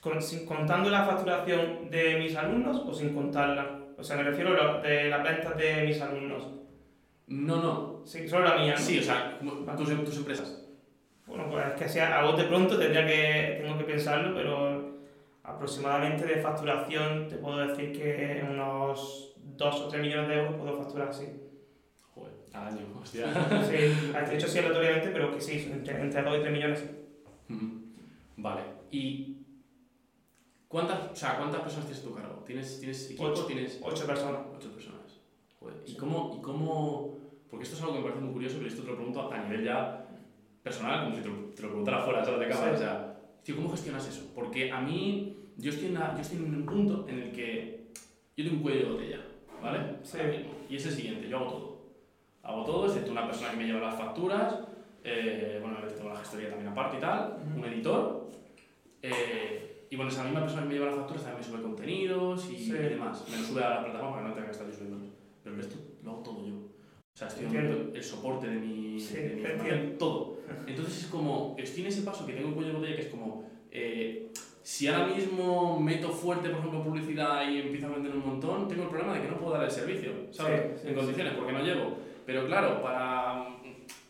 [0.00, 3.80] Con- sin- contando la facturación de mis alumnos o sin contarla.
[3.98, 6.46] O sea, me refiero a lo- de las ventas de mis alumnos.
[7.28, 8.02] No, no.
[8.04, 8.74] Sí, solo la mía.
[8.74, 8.78] ¿no?
[8.80, 9.38] Sí, o sea,
[9.76, 10.66] tus, tus empresas.
[11.26, 14.81] Bueno, pues es que sea a bote pronto tendría que, tengo que pensarlo, pero
[15.54, 20.78] aproximadamente de facturación te puedo decir que unos 2 o 3 millones de euros puedo
[20.78, 21.26] facturar, sí.
[22.14, 23.26] Joder, al año, hostia.
[23.64, 23.76] Sí,
[24.30, 26.78] de hecho sí aleatoriamente, pero que sí, entre, entre 2 y 3 millones.
[26.80, 27.88] sí.
[28.36, 29.38] Vale, y...
[30.68, 32.42] ¿Cuántas, o sea, ¿cuántas personas tienes a tu cargo?
[32.46, 33.24] ¿Tienes, tienes equipo?
[33.24, 33.44] Ocho.
[33.44, 34.40] ¿Tienes 8 personas.
[34.56, 35.20] ocho personas?
[35.60, 37.18] Joder, ¿y cómo, ¿y cómo...?
[37.50, 39.38] Porque esto es algo que me parece muy curioso, pero esto te lo pregunto a
[39.42, 40.08] nivel ya
[40.62, 42.40] personal, como si te lo, te lo preguntara fuera ¿sabes?
[42.40, 42.70] de cámara.
[42.70, 42.76] Sí.
[42.76, 44.32] O sea, tío, ¿cómo gestionas eso?
[44.34, 47.86] Porque a mí, yo estoy, en la- yo estoy en un punto en el que
[48.36, 49.20] yo tengo un cuello de botella,
[49.62, 49.78] ¿vale?
[50.02, 50.18] Sí.
[50.70, 51.72] Y es el siguiente, yo hago todo.
[52.42, 54.54] Hago todo, excepto una persona que me lleva las facturas,
[55.04, 57.58] eh, bueno, tengo la gestoría también aparte y tal, Ujú.
[57.60, 58.30] un editor,
[59.02, 62.50] eh, y bueno, esa misma persona que me lleva las facturas también me sube contenidos
[62.50, 62.70] y, Sí.
[62.70, 63.24] y demás.
[63.30, 65.08] Me lo sube a la plataforma para no tenga que estar yo subiéndolos.
[65.44, 66.54] Pero el resto lo hago todo yo.
[66.54, 70.38] O sea, estoy dando el soporte de mi, Sí, de mi todo.
[70.66, 73.08] Entonces es como, estoy en ese paso que tengo un cuello de botella que es
[73.08, 74.30] como, eh,
[74.62, 78.84] si ahora mismo meto fuerte, por ejemplo, publicidad y empiezo a vender un montón, tengo
[78.84, 80.62] el problema de que no puedo dar el servicio, ¿sabes?
[80.76, 81.96] Sí, sí, en condiciones, porque no llego.
[82.24, 83.48] Pero claro, para...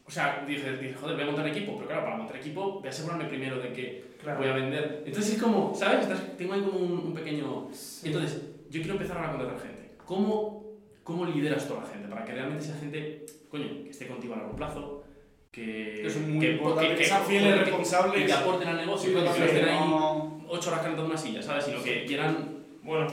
[0.04, 2.86] O sea, dije, dije, joder, voy a montar equipo, pero claro, para montar equipo voy
[2.86, 4.38] a asegurarme primero de que Claro.
[4.38, 5.02] voy a vender.
[5.06, 6.00] Entonces es como, ¿sabes?
[6.02, 7.68] Estás- tengo ahí como un, un pequeño...
[7.72, 8.08] Sí.
[8.08, 9.92] Entonces, yo quiero empezar ahora a contratar gente.
[10.04, 10.64] ¿Cómo,
[11.02, 12.08] ¿Cómo lideras toda la gente?
[12.08, 15.02] Para que realmente esa gente, coño, que esté contigo a largo plazo,
[15.50, 16.06] que...
[16.06, 18.22] Es muy que, importante que sean fieles, joder, que- responsables.
[18.22, 21.42] Y que aporten al negocio, Sí, que estén ahí no- ocho horas calentando una silla,
[21.42, 21.64] ¿sabes?
[21.64, 22.62] Sino que quieran...
[22.82, 23.06] Bueno,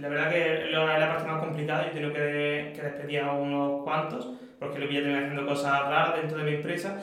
[0.00, 1.82] la verdad que lo- es la parte más complicada.
[1.84, 5.46] Yo he tenido que, que despedir a unos cuantos porque lo que ya tenía haciendo
[5.46, 7.02] cosas raras dentro de mi empresa.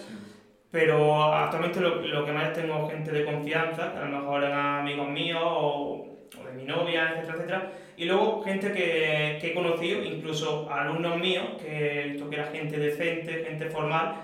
[0.72, 4.80] Pero actualmente lo, lo que más tengo gente de confianza, que a lo mejor eran
[4.80, 6.08] amigos míos o,
[6.42, 7.72] o de mi novia, etcétera, etcétera.
[7.96, 12.46] Y luego gente que, que he conocido, incluso alumnos míos, que he visto que era
[12.48, 14.16] gente decente, gente formal,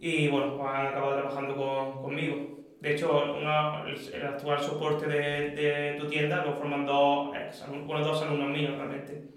[0.00, 2.61] y bueno, pues han acabado trabajando con, conmigo.
[2.82, 7.30] De hecho, uno- el, actual soporte de, de tu tienda lo forman dos,
[7.62, 9.28] alum- bueno, dos alumnos míos realmente.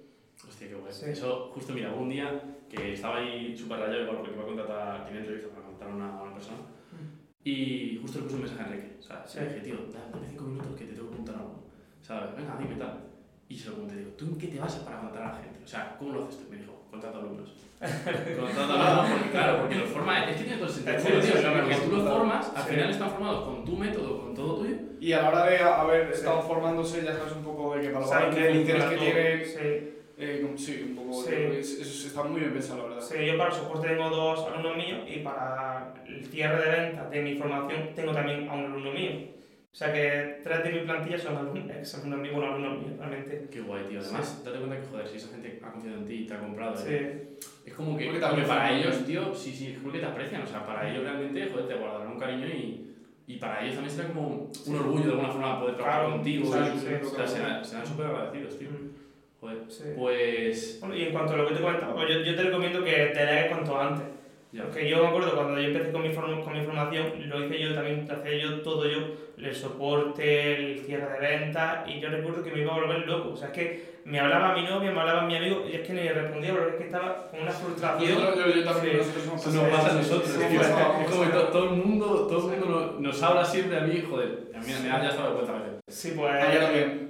[0.48, 0.92] Hostia, qué guay.
[0.92, 1.06] Sí.
[1.12, 5.20] Eso, justo mira, un día que estaba ahí súper rayado porque iba a contratar, tenía
[5.22, 6.58] entrevista para contratar a una, una persona
[7.44, 8.96] y justo le puse un mensaje a Enrique.
[9.00, 9.40] O sea, Sí.
[9.40, 11.64] le dije, tío, da- dame cinco minutos que te tengo que preguntar algo.
[12.02, 12.36] ¿Sabes?
[12.36, 13.04] Venga, dime tal.
[13.48, 15.60] Y se lo pregunté, digo, ¿tú en qué te basas para contratar a la gente?
[15.64, 16.50] O sea, ¿cómo lo haces tú?
[16.50, 17.54] Me dijo, contrato alumnos.
[18.40, 21.00] contrato alumnos porque, claro, porque los forma, es que tiene todo el sentido.
[21.00, 22.70] Sí, tío, sí, sí, porque sí, tú los formas, al Sí.
[22.70, 24.76] final están formados con tu método, con todo tuyo.
[25.00, 28.06] Y a la hora de haber estado formándose, ya sabes un poco de que para
[28.08, 29.46] Saben que el interés que.
[29.46, 29.92] Sí.
[30.18, 31.22] eh, sí, un poco.
[31.24, 31.34] Sí.
[31.36, 33.02] es- es- está muy bien pensado, la verdad.
[33.02, 37.12] Sí, yo para el soporte tengo dos alumnos míos y para el cierre de ventas
[37.12, 39.12] de mi formación tengo también a un alumno mío.
[39.76, 42.98] O sea que tres de mi plantilla son alumnos, ex alumnos míos, bueno, alumnos míos
[42.98, 43.50] realmente.
[43.52, 44.00] Qué guay, tío.
[44.00, 46.40] Además, date cuenta que, joder, si esa gente ha confiado en ti y te ha
[46.40, 47.28] comprado, Sí, ¿eh?
[47.66, 50.44] es como que, Porque te para ellos, tío, sí, sí, es porque te aprecian.
[50.44, 52.96] O sea, para ellos realmente, joder, te guardarán un cariño y,
[53.28, 56.46] y para ellos también será como un orgullo de alguna forma poder trabajar Claro, contigo.
[56.54, 57.34] sí, y- sí, o sea, sí.
[57.36, 58.70] serán, serán súper agradecidos, tío.
[58.70, 58.90] Mm,
[59.42, 59.58] Joder.
[59.68, 59.84] sí.
[59.98, 60.78] Pues.
[60.80, 62.92] Bueno, y en cuanto a lo que te comentaba, pues yo, yo te recomiendo que
[63.14, 64.06] delegues cuanto antes.
[64.64, 67.60] Porque yo me acuerdo cuando yo empecé con mi, form- con mi formación, lo hice
[67.60, 69.00] yo también, lo hacía yo todo yo,
[69.38, 73.32] el soporte, el cierre de ventas, y yo recuerdo que me iba a volver loco.
[73.34, 75.94] O sea, es que me hablaba mi novia, me hablaba mi amigo, y es que
[75.94, 78.14] ni respondía, porque es que estaba con una frustración.
[78.14, 79.12] Nosotros- yo, yo también, Sí.
[79.32, 82.60] nosotros nos pasa a nosotros, sí, Es como que to- todo el mundo, todo el
[82.60, 84.40] mundo nos, nos habla siempre a mí, joder.
[84.56, 85.65] A mí me ha ya estado de cuenta a veces.
[85.88, 86.34] Sí, pues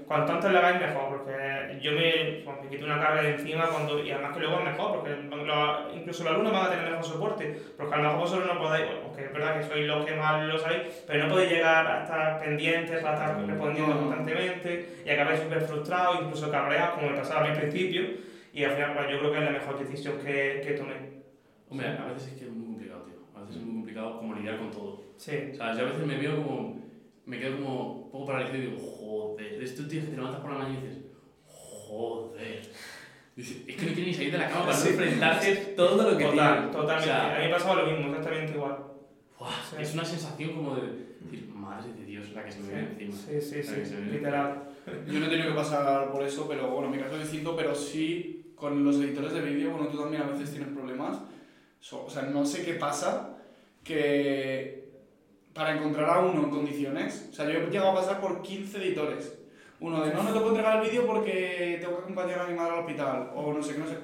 [0.05, 3.67] cuanto antes lo hagáis mejor, porque yo me, pues, me quito una carga de encima
[3.69, 5.11] cuando, y además que luego es mejor, porque
[5.45, 8.59] lo- incluso los alumnos van a tener mejor soporte, porque a lo mejor vosotros no
[8.59, 11.51] podéis, bueno, aunque es verdad que sois los que más lo sabéis, pero no podéis
[11.51, 13.47] llegar a estar pendientes, a estar No.
[13.47, 13.99] respondiendo No.
[14.01, 18.01] constantemente y acabáis súper frustrados, incluso cabreados, como me pasaba a mí al principio,
[18.51, 20.95] y al final pues, yo creo que es la mejor decisión que, que tomé.
[21.69, 23.15] Hombre, a veces es que es muy complicado, tío.
[23.35, 25.01] A veces es muy complicado como lidiar con todo.
[25.15, 26.84] Sí, O sea, yo a veces me veo como.
[27.25, 30.41] Me quedo como un poco paralizado y digo, joder, de estos días que te levantas
[30.41, 31.03] por la mañana y dices,
[31.47, 32.61] joder.
[33.37, 34.89] Es que no quiere ni salir de la cama para no Sí.
[34.89, 36.71] enfrentarse todo lo que Total, tiene.
[36.71, 36.93] totalmente.
[36.95, 38.77] O sea, a mí me pasaba lo mismo, exactamente igual.
[39.69, 39.75] Sí.
[39.79, 40.81] Es una sensación como de
[41.19, 43.13] decir, madre de Dios, la que se me viene encima.
[43.41, 44.63] Sí, sí, La sí, literal.
[45.07, 47.75] Yo no he tenido que pasar por eso, pero bueno, mi caso es distinto, pero
[47.75, 51.17] sí con los editores de vídeo, bueno, tú también a veces tienes problemas.
[51.81, 53.37] So- o sea, no sé qué pasa
[53.83, 54.84] que
[55.55, 58.77] para encontrar a uno en condiciones, o sea, yo he llegado a pasar por 15
[58.77, 59.37] editores.
[59.79, 62.53] Uno de no, no te puedo entregar el vídeo porque tengo que acompañar a mi
[62.55, 63.97] madre al hospital, o no sé qué, no sé,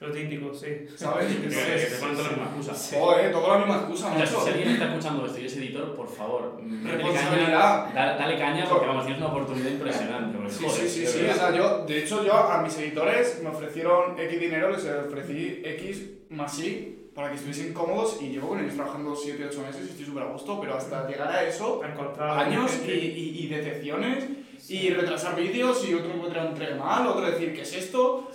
[0.00, 0.66] Lo típico, sí.
[0.96, 1.26] ¿sabes?
[1.40, 2.94] Que, te ponen todas las mismas excusas.
[3.00, 4.46] Joder, toda la misma excusa, Mira, si macho.
[4.48, 7.84] alguien está escuchando esto y es editor, por favor, Responsabilidad.
[7.84, 10.36] caña, da- dale caña porque vamos, tienes una oportunidad impresionante.
[10.38, 11.26] porque, Sí, joder, sí, sí, de sí.
[11.30, 15.62] O sea, yo, de hecho, yo a mis editores me ofrecieron X dinero, les ofrecí
[15.64, 19.86] X más Y para que estuviesen cómodos y llevo con ellos trabajando 7, 8 meses
[19.88, 21.80] y estoy súper a gusto, pero hasta llegar a eso,
[22.20, 24.24] años y, y, y decepciones
[24.68, 28.28] y retrasar vídeos y otro encuentra un mal, otro decir, ¿qué es esto?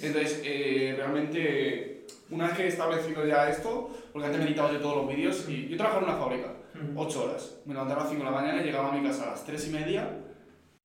[0.00, 4.80] Entonces, eh, realmente, una vez que he establecido ya esto, porque antes me editaba yo
[4.80, 6.54] todos los vídeos y yo trabajaba en una fábrica.
[6.74, 7.02] Ujú.
[7.02, 7.58] 8 horas.
[7.66, 9.44] Me levantaba a las 5 de la mañana y llegaba a mi casa a las
[9.44, 10.08] 3 y media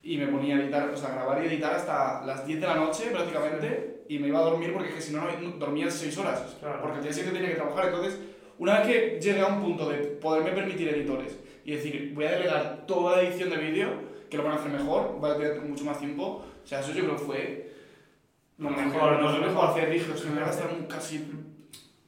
[0.02, 2.68] y me ponía a editar, o sea, a grabar y editar hasta las 10 de
[2.68, 5.89] la noche prácticamente y me iba a dormir porque es que si no, no dormía
[5.89, 6.58] 6 horas.
[6.60, 6.82] Claro.
[6.82, 7.86] Porque el día siguiente tenía que trabajar.
[7.86, 8.20] Entonces,
[8.58, 12.32] una vez que llegué a un punto de poderme permitir editores y decir, voy a
[12.32, 13.89] delegar toda la edición de vídeo,
[14.30, 16.91] que lo van a hacer mejor, va a tener mucho más tiempo, o sea, eso
[16.91, 17.72] yo creo que fue
[18.58, 19.91] lo mejor, mejor, lo lo mejor hacer.
[19.91, 21.30] Dije, o sea, me voy a gastar casi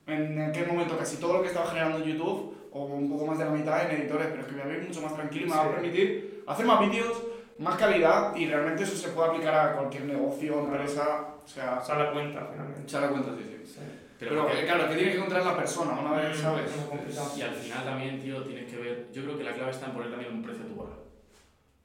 [0.08, 3.38] en aquel momento casi todo lo que estaba generando en YouTube o un poco más
[3.38, 5.46] de la mitad en editores, pero es que me voy a ir mucho más tranquilo
[5.46, 7.24] y me va a permitir hacer más vídeos,
[7.60, 11.92] más calidad y realmente eso se puede aplicar a cualquier negocio, empresa, o sea, Se
[11.94, 12.82] da cuenta finalmente.
[12.84, 13.72] echar la cuenta, sí, sí.
[13.74, 13.80] Sí.
[14.18, 16.72] Pero, Pero, porque- claro, que tiene que encontrar la persona una vez, Mm, ¿sabes?
[17.08, 17.38] es.
[17.38, 19.08] Y al final también, tío, tienes que ver.
[19.14, 20.94] Yo creo que la clave está en poner también un precio a tu hora.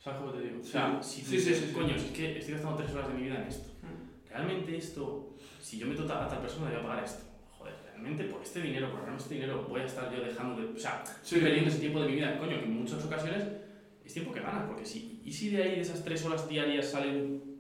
[0.03, 0.61] ¿Sabes cómo te digo?
[0.61, 1.73] O sea, si Sí, tú sí, dices, sí, sí.
[1.73, 3.69] coño, si es que estoy gastando tres horas de mi vida en esto.
[4.29, 5.31] Realmente esto,
[5.63, 7.23] si yo meto a tal persona, le voy a pagar esto.
[7.57, 10.75] Joder, realmente por este dinero, por ganar este dinero, voy a estar yo dejando de.
[10.75, 11.13] O sea, Sí.
[11.23, 12.37] estoy perdiendo ese tiempo de mi vida.
[12.39, 13.45] Coño, que en muchas ocasiones
[14.05, 15.21] es tiempo que ganas, porque si.
[15.25, 17.11] ¿Y si de ahí, de esas tres horas diarias, sale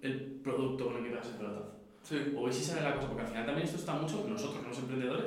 [0.02, 1.70] el producto con el que pegas el pelotazo?
[2.02, 2.34] Sí.
[2.36, 5.24] O si sale la cosa, porque al final también esto está mucho, nosotros los emprendedores.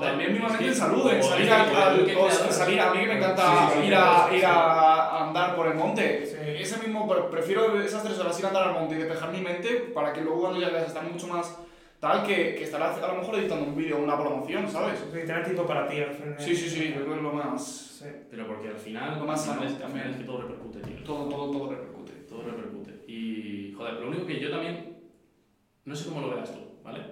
[0.00, 3.68] También mismamente es en salud, en o salir, al, salir a mí que me encanta
[3.74, 6.24] Sí, sí, ir, a, sí, ir a andar por el monte.
[6.24, 6.36] Sí.
[6.62, 9.40] Ese mismo, pre- prefiero esas tres horas ir a andar al monte y despejar mi
[9.42, 11.58] mente para que luego cuando llegues a estar mucho más
[12.02, 14.98] tal que, que estar a, lo mejor editando un vídeo o una promoción, ¿sabes?
[14.98, 16.34] Sí, tener tiempo para ti al final.
[16.36, 17.64] Sí, sí, sí, yo creo que es lo más...
[17.64, 18.06] Sí.
[18.28, 20.96] Pero porque al final, Lo más sano final es que todo repercute, tío.
[21.04, 22.12] Todo, todo, todo repercute.
[22.28, 23.04] Todo repercute.
[23.06, 24.96] Y, joder, lo único que yo también,
[25.84, 27.02] no sé cómo lo verás tú, ¿vale?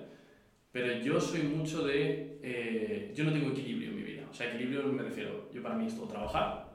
[0.72, 4.24] Pero yo soy mucho de, eh, yo no tengo equilibrio en mi vida.
[4.29, 6.68] O sea, equilibrio me refiero, yo para mí es todo trabajar,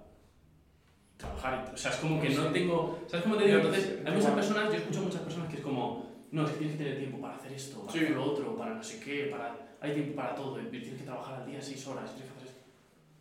[1.18, 3.58] trabajar, y- o sea, es como que no tengo, ¿sabes cómo te digo?
[3.58, 6.05] Entonces, hay muchas personas, yo escucho a muchas personas que es como,
[6.36, 8.00] no, es que tienes que tener tiempo para hacer esto, para Sí.
[8.00, 11.36] hacer lo otro, para no sé qué, para, hay tiempo para todo, tienes que trabajar
[11.42, 12.62] al día seis horas, tienes que hacer esto.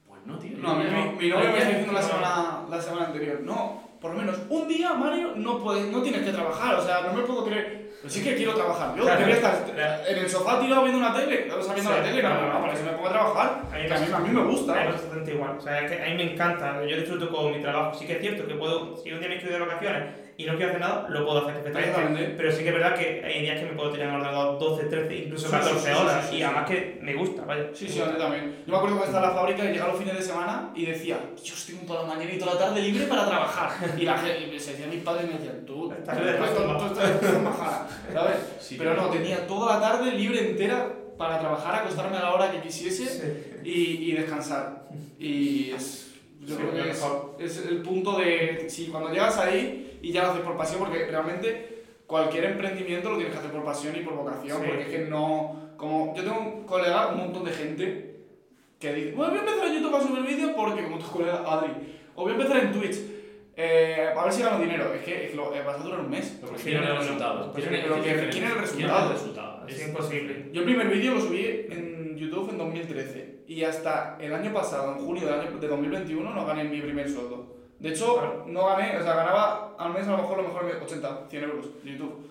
[0.08, 0.58] Pues no, tío.
[0.58, 3.06] No, a mí, yo- mi, mi novia hay me está diciendo la semana, la semana
[3.06, 6.82] anterior, no, por lo menos un día, Mario, no, puedes, no tienes que trabajar, o
[6.82, 9.20] sea, no me puedo creer, pero sí que quiero trabajar, yo Claro.
[9.20, 12.22] debería estar en el sofá tirado viendo una tele, o sea, viendo Sí, la tele,
[12.22, 12.52] no, claro.
[12.52, 14.28] no, para que se me ponga a trabajar, A mí que a mí, a mí
[14.30, 14.74] me A mí gusta.
[14.74, 15.56] me igual.
[15.56, 16.84] O sea, es que a mí me encanta.
[16.84, 17.98] Yo disfruto con mi trabajo.
[17.98, 20.46] Sí que es cierto que puedo, si un día me quiero ir de vacaciones y
[20.46, 22.34] no quiero hacer nada, lo puedo hacer perfectamente.
[22.36, 24.84] Pero sí que es verdad que hay días que me puedo tirar en ordenador 12,
[24.84, 26.22] 13, incluso Sí, 14 sí, sí, horas.
[26.24, 26.42] sí, sí, y sí.
[26.42, 27.64] además que me gusta, vaya.
[27.72, 28.56] Sí, sí, a mí también.
[28.66, 30.86] Yo me acuerdo cuando estaba en la fábrica y llegaba los fines de semana y
[30.86, 33.70] decía, Dios, tengo toda la mañana y toda la tarde libre para trabajar.
[33.98, 36.42] Y la gente, se decían mis padres y me decían, tú, Estás tú, de tú,
[36.42, 36.78] razón.
[36.78, 38.36] tú estás en bajada, ¿sabes?
[38.60, 42.50] Sí, Pero no, tenía toda la tarde libre entera para trabajar, acostarme a la hora
[42.50, 43.60] que quisiese Sí.
[43.70, 44.84] y, y descansar.
[45.18, 46.90] Y es, yo Sí, creo que
[47.44, 50.80] es, es el punto de, si cuando llegas ahí y ya lo haces por pasión,
[50.80, 54.66] porque realmente cualquier emprendimiento lo tienes que hacer por pasión y por vocación, Sí.
[54.68, 58.16] porque es que no, como yo tengo un colega, un montón de gente
[58.78, 61.42] que dice, bueno, voy a empezar en YouTube a subir vídeos porque, como tu colega
[61.46, 61.72] Adri,
[62.14, 62.96] o voy a empezar en Twitch,
[63.56, 66.00] eh, a ver si gano dinero, es que, es que lo, eh, vas a durar
[66.00, 66.38] un mes.
[66.40, 67.52] Porque Sí, quieren no, el resultado.
[67.54, 67.70] Pero
[68.02, 69.66] que quieren el resultado.
[69.68, 70.50] Es imposible.
[70.52, 74.92] Yo el primer vídeo lo subí en YouTube en 2013 y hasta el año pasado,
[74.92, 77.53] en junio de 2021, no gané mi primer sueldo.
[77.84, 80.64] De hecho, no gané, o sea, ganaba al mes a lo mejor, a lo mejor
[80.82, 82.30] 80, 100 euros de YouTube.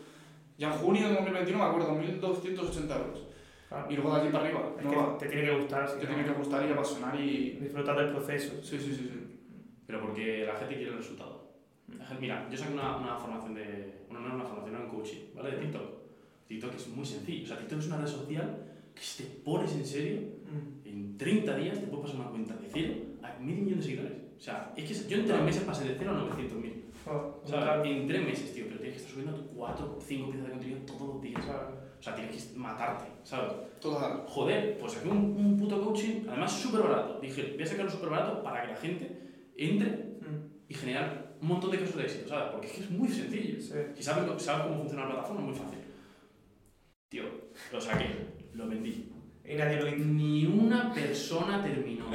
[0.58, 3.28] Ya en junio de 2021 me acuerdo, 1.280 euros.
[3.70, 3.92] Claro.
[3.92, 4.62] Y luego de allí para arriba.
[4.80, 5.18] Es no que va.
[5.18, 5.86] te tiene que gustar.
[5.86, 7.58] te si tiene no, que gustar y apasionar y...
[7.62, 8.54] Disfrutar del proceso.
[8.64, 9.40] Sí, sí, sí, sí.
[9.86, 11.52] Pero porque la gente quiere el resultado.
[11.98, 14.06] La gente- Mira, yo saqué una, una formación de.
[14.08, 15.52] Bueno, no era una formación, era un coaching, ¿vale?
[15.52, 15.84] De TikTok.
[16.48, 17.44] TikTok es muy sencillo.
[17.44, 20.20] O sea, TikTok es una red social que si te pones en serio,
[20.54, 20.88] Mm.
[20.88, 24.14] en 30 días te puedes pasar una cuenta de cero a medio millón de seguidores.
[24.44, 26.74] O sea, es que yo en tres meses pasé de cero a 900.000.
[27.06, 28.66] Joder, O sea, en tres meses, tío.
[28.68, 31.42] Pero tienes que estar subiendo 4 o 5 piezas de contenido todos los días.
[31.98, 33.54] O sea, tienes que matarte, ¿sabes?
[33.80, 34.26] Total.
[34.28, 37.22] Joder, pues aquí un, un puto coaching, además súper barato.
[37.22, 39.18] Dije, voy a sacarlo súper barato para que la gente
[39.56, 42.52] entre Mm, y generar un montón de casos de éxito, ¿sabes?
[42.52, 43.62] Porque es que es muy sencillo.
[43.62, 43.74] Sí.
[43.96, 45.80] Si sabes, sabes cómo funciona la plataforma, es muy fácil.
[47.10, 47.24] Tío,
[47.72, 48.08] lo saqué,
[48.54, 49.10] lo vendí.
[49.46, 50.06] Y nadie lo hizo.
[50.06, 52.06] Ni una persona terminó.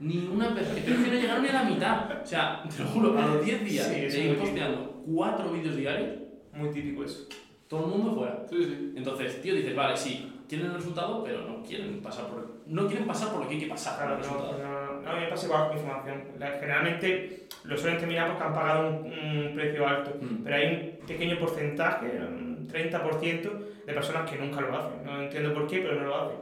[0.00, 0.80] Ni una persona.
[0.84, 2.22] Pero es que no llegaron ni a la mitad.
[2.22, 5.76] O sea, te lo juro, a los 10 días Sí, de ir posteando 4 vídeos
[5.76, 6.08] diarios,
[6.52, 7.26] Muy típico eso.
[7.68, 8.44] todo el mundo fuera.
[8.48, 8.92] Sí, sí.
[8.96, 13.06] Entonces, tío, dices, vale, sí, quieren el resultado, pero no quieren pasar por, no quieren
[13.06, 14.62] pasar por lo que hay que pasar Claro, para el no, resultado.
[14.62, 16.24] no, no, a mí me pasa igual con mi formación.
[16.38, 20.42] La- Generalmente lo suelen terminar porque han pagado un, un precio alto, Mm.
[20.44, 20.66] pero hay
[21.00, 23.52] un pequeño porcentaje, un 30%
[23.86, 25.04] de personas que nunca lo hacen.
[25.04, 26.36] No entiendo por qué, pero no lo hacen.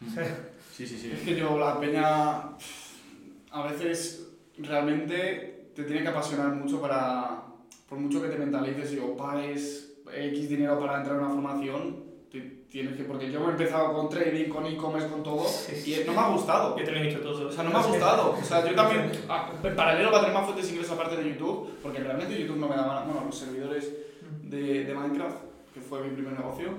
[0.74, 1.10] Sí, sí, sí.
[1.12, 2.50] Es que yo, la peña,
[3.50, 7.42] a veces realmente te tiene que apasionar mucho para,
[7.88, 12.02] por mucho que te mentalices y o pagues X dinero para entrar a una formación,
[12.30, 15.46] te- tienes que, porque yo he empezado con trading, con e-commerce, con todo,
[15.86, 16.76] y no me ha gustado.
[16.76, 17.48] Yo también he hecho todo.
[17.48, 18.32] O sea, no me ha gustado.
[18.32, 21.28] O sea, yo también, ah, en paralelo para tener más fuentes de ingresos aparte de
[21.30, 23.92] YouTube, porque realmente YouTube no me daba, bueno, los servidores
[24.42, 25.36] de, de Minecraft,
[25.72, 26.70] que fue mi primer negocio,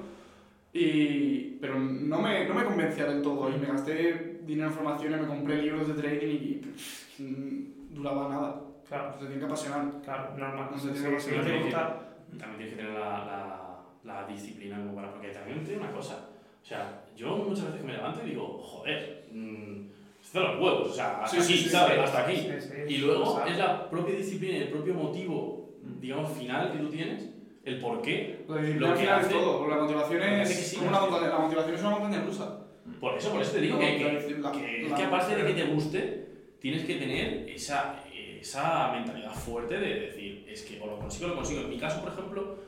[0.79, 5.21] y, pero no me, no me convencía del todo y me gasté dinero en formaciones,
[5.21, 8.61] me compré libros de trading y, pff, mm, duraba nada.
[8.87, 9.85] Claro, Te tiene que apasionar.
[10.03, 10.69] claro, normal.
[10.71, 11.61] No se Sí, tiene sí, que te hacer.
[11.63, 11.99] gusta,
[12.37, 15.91] También tienes que tener la, la, la disciplina como para, porque también te digo una
[15.91, 16.29] cosa.
[16.61, 19.85] O sea, yo muchas veces que me levanto y digo, joder, mmm,
[20.33, 21.93] de los huevos, o sea, hasta Sí, sí, aquí, sí, ¿sabes?
[21.95, 22.01] sí.
[22.01, 22.35] hasta aquí.
[22.35, 25.69] Sí, sí, Y luego es la propia disciplina y el propio motivo,
[26.01, 27.29] digamos, final que tú tienes,
[27.65, 28.45] el por qué.
[28.47, 31.75] Disciplina Lo que es hace- todo, la motivación es sí, como una montaña, la motivación
[31.75, 32.61] es una montaña rusa.
[32.99, 34.51] Por eso, por eso te digo que, la-
[34.95, 36.27] que aparte de que te guste,
[36.59, 38.03] tienes que tener esa,
[38.39, 41.61] esa mentalidad fuerte de decir, es que o lo consigo o lo consigo.
[41.61, 42.59] En mi caso, por ejemplo,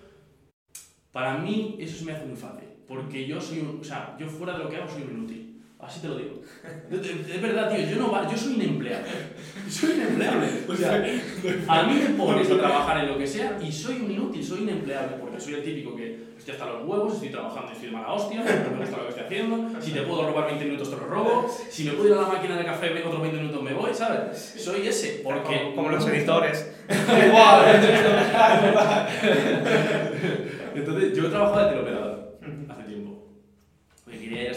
[1.12, 4.28] para mí eso se me hace muy fácil, porque yo soy un, o sea, yo
[4.28, 5.57] fuera de lo que hago soy un inútil.
[5.80, 6.42] Así te lo digo.
[6.92, 9.08] Es verdad, tío, yo no va- yo soy inempleable.
[9.70, 10.48] Soy inempleable.
[10.68, 11.06] O sea,
[11.68, 14.62] a mí me pones a trabajar en lo que sea y soy un inútil, soy
[14.64, 17.96] inempleable, porque soy el típico que estoy hasta los huevos, estoy trabajando y estoy de
[17.96, 20.90] mala hostia, no me gusta lo que estoy haciendo, si te puedo robar 20 minutos
[20.90, 23.64] te lo robo, si me puedo ir a la máquina de café otros 20 minutos
[23.64, 24.56] me voy, ¿sabes?
[24.58, 25.62] Soy ese, porque...
[25.74, 26.72] como, como los editores.
[30.76, 32.07] Entonces, yo he trabajado de teleoperador.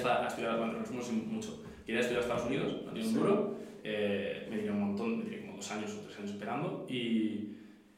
[0.07, 3.15] Hasta, a estudiar, bueno, resumo sin mucho, quería estudiar a Estados Unidos, no tenía un
[3.15, 6.87] duro, eh, me tiré un montón, me tiré como dos años o tres años esperando
[6.89, 7.57] y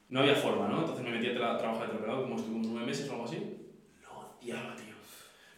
[0.08, 0.80] no había forma, ¿no?
[0.80, 3.36] Entonces me metí a tra- trabajar de teleoperador, como estuve nueve meses o algo así,
[4.02, 4.86] lo odiaba, tío.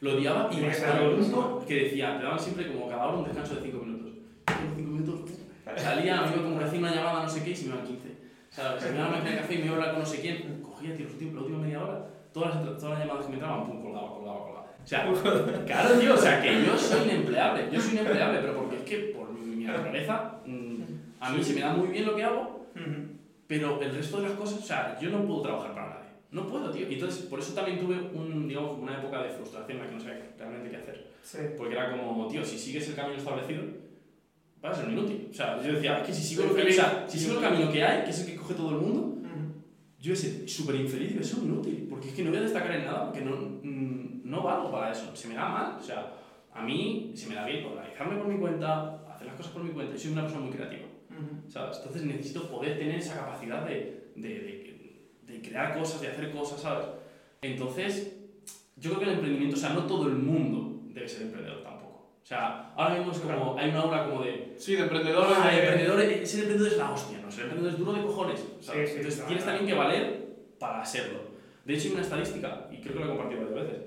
[0.01, 3.07] Lo odiaba y Tiene hasta ser el punto que decía, te daban siempre como cada
[3.07, 4.13] hora un descanso de cinco minutos.
[4.47, 5.21] Con cinco minutos,
[5.77, 8.09] salía, me iba como hacía una llamada no sé qué y se me iban 15.
[8.51, 9.91] O sea, se me iba a la máquina de café y me iba a hablar
[9.93, 13.25] con no sé quién, cogía, tío, la última media hora, todas las, todas las llamadas
[13.27, 14.54] que me entraban, pum, colgaba, colgaba, colgaba.
[14.85, 15.11] O sea,
[15.67, 18.97] claro, tío, o sea, que yo soy inempleable, yo soy inempleable, pero porque es que
[19.17, 20.83] por mi, naturaleza, mm,
[21.21, 22.67] a mí se me da muy bien lo que hago,
[23.47, 26.05] pero el resto de las cosas, o sea, yo no puedo trabajar para nadie.
[26.31, 26.91] No puedo, tío.
[26.91, 29.95] Y entonces, por eso también tuve un, digamos, una época de frustración en la que
[29.95, 31.07] no sabía realmente qué hacer.
[31.23, 31.39] Sí.
[31.57, 33.63] Porque era como, tío, si sigues el camino establecido,
[34.61, 35.29] vas a ser un inútil.
[35.31, 36.79] O sea, yo decía, es que si sigo, el, Infeliz.
[36.79, 38.77] o sea, si sigo el camino que hay, que es el que coge todo el
[38.77, 39.15] mundo,
[40.01, 41.87] yo voy a ser súper infeliz y voy a ser un inútil.
[41.89, 43.94] Porque es que no voy a destacar en nada, porque no, mm,
[44.35, 45.15] no valgo para eso.
[45.15, 45.77] Se me da mal.
[45.79, 46.13] O sea,
[46.53, 49.71] a mí se me da bien organizarme por mi cuenta, hacer las cosas por mi
[49.71, 49.95] cuenta.
[49.95, 50.83] Y soy una persona muy creativa.
[51.49, 51.77] ¿sabes?
[51.79, 56.61] Entonces necesito poder tener esa capacidad de, de, de, de crear cosas, de hacer cosas,
[56.61, 56.87] ¿sabes?
[57.43, 58.17] Entonces,
[58.77, 62.15] yo creo que el emprendimiento, o sea, no todo el mundo debe ser emprendedor tampoco.
[62.23, 65.37] O sea, ahora mismo es como, hay una aura como de, Sí, de emprendedores.
[65.41, 67.31] ah, de- emprendedor, es- ser emprendedor es la hostia, ¿no?
[67.31, 68.89] Ser emprendedor es duro de cojones, ¿sabes?
[68.89, 69.27] Sí, sí, Entonces claro.
[69.29, 70.27] tienes también que valer
[70.59, 71.19] para serlo.
[71.65, 73.83] De hecho, hay una estadística, y creo que la he compartido varias veces,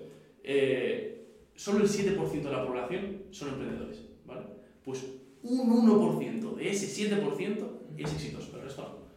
[0.50, 4.42] eh, solo el 7% de la población son emprendedores, ¿vale?
[4.84, 5.06] Pues
[5.44, 9.08] un 1% de ese 7% es exitoso, pero el resto no.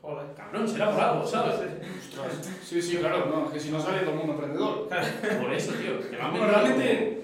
[0.00, 0.34] Joder.
[0.36, 1.54] Cabrón, será por algo, ¿sabes?
[1.54, 2.50] Ostras.
[2.62, 4.88] Sí, sí, claro, no, es que si no sale todo el mundo emprendedor.
[4.88, 5.98] Por eso, tío.
[6.10, 7.20] Que me han Bueno, realmente.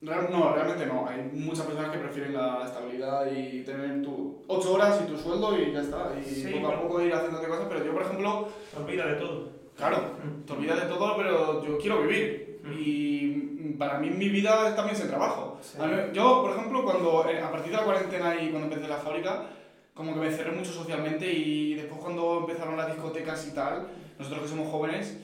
[0.00, 1.08] real- no, realmente no.
[1.08, 5.58] Hay muchas personas que prefieren la estabilidad y tener tu 8 horas y tu sueldo
[5.58, 6.12] y ya está.
[6.18, 7.66] Y Sí, poco a poco ir haciendo cosas.
[7.68, 9.57] Pero yo, por ejemplo, olvida de todo.
[9.78, 10.12] Claro,
[10.46, 12.60] te olvidas de todo, pero yo quiero vivir.
[12.78, 15.58] Y para mí mi vida también es el trabajo.
[15.62, 15.78] Sí.
[16.12, 19.46] Yo, por ejemplo, cuando eh, a partir de la cuarentena y cuando empecé la fábrica,
[19.94, 23.86] como que me cerré mucho socialmente y después cuando empezaron las discotecas y tal,
[24.18, 25.18] nosotros que somos jóvenes,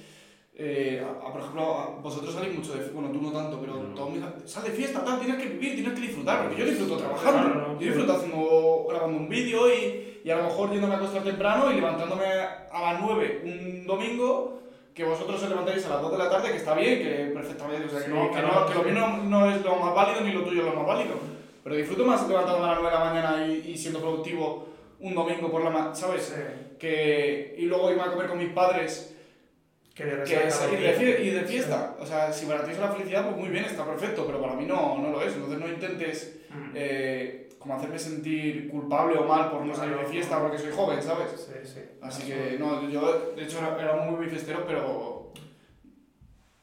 [0.56, 3.74] eh, a- a- por ejemplo, a- vosotros salís mucho de bueno, tú no tanto, pero
[3.74, 3.94] No.
[3.94, 6.96] todos mis sal de fiesta, tal, tienes que vivir, tienes que disfrutar, porque yo disfruto
[6.96, 10.94] trabajando, Claro, no, yo disfruto haciendo, grabando un vídeo y, y a lo mejor yéndome
[10.94, 14.60] a acostar temprano y levantándome a las 9 un domingo,
[14.94, 17.86] que vosotros os levantáis a las 2 de la tarde, que está bien, que perfectamente,
[17.86, 19.94] o sea, que, Sí, no, que, no- que lo mío no, no es lo más
[19.94, 21.14] válido ni lo tuyo es lo más válido.
[21.62, 24.68] Pero disfruto más levantándome a las 9 de la mañana y, y siendo productivo
[25.00, 26.22] un domingo por la mañana, ¿sabes?
[26.34, 26.76] Sí.
[26.78, 29.14] Que, y luego irme a comer con mis padres
[29.94, 31.96] Que de que es los de, ir de fiesta.
[32.00, 34.54] O sea, si para ti es la felicidad, pues muy bien, está perfecto, pero para
[34.54, 35.34] mí no, no lo es.
[35.34, 36.70] Entonces no intentes Mm.
[36.76, 41.02] eh, como hacerme sentir culpable o mal por no salir de fiesta porque soy joven,
[41.02, 41.30] ¿sabes?
[41.40, 41.80] Sí, sí.
[42.02, 45.32] Así que no, yo de hecho era, era muy fiestero, pero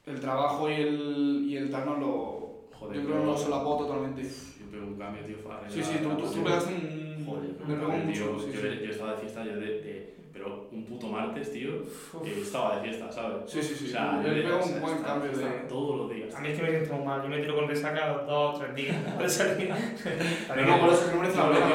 [0.05, 2.67] el trabajo y el, y el tal no lo...
[2.77, 4.21] Joder, yo creo que no lo solapó totalmente.
[4.21, 5.37] Yo pego un cambio, tío.
[5.39, 7.25] fue Sí, sí, tú, tú, tú pegaste un...
[7.25, 8.79] Joder, me pegó joder, mucho, tío, sí, yo, sí.
[8.85, 11.83] yo estaba de fiesta, yo de, de- Pero un puto martes, tío,
[12.23, 13.43] que estaba de fiesta, ¿sabes?
[13.45, 15.45] Sí, sí, sí, O sea, yo le pego un buen cambio de...
[15.69, 16.33] Todos los días.
[16.33, 18.73] A mí es que me siento mal, yo me tiro con resaca dos o tres
[18.73, 18.97] días.
[20.47, 21.65] Pero no, por eso que no merece la No, pena.
[21.67, 21.71] no,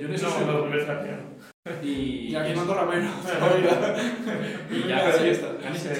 [0.00, 0.66] yo No, no, rock.
[0.70, 3.12] me parece Y, Y aquí no Andorra menos.
[4.70, 5.12] y ya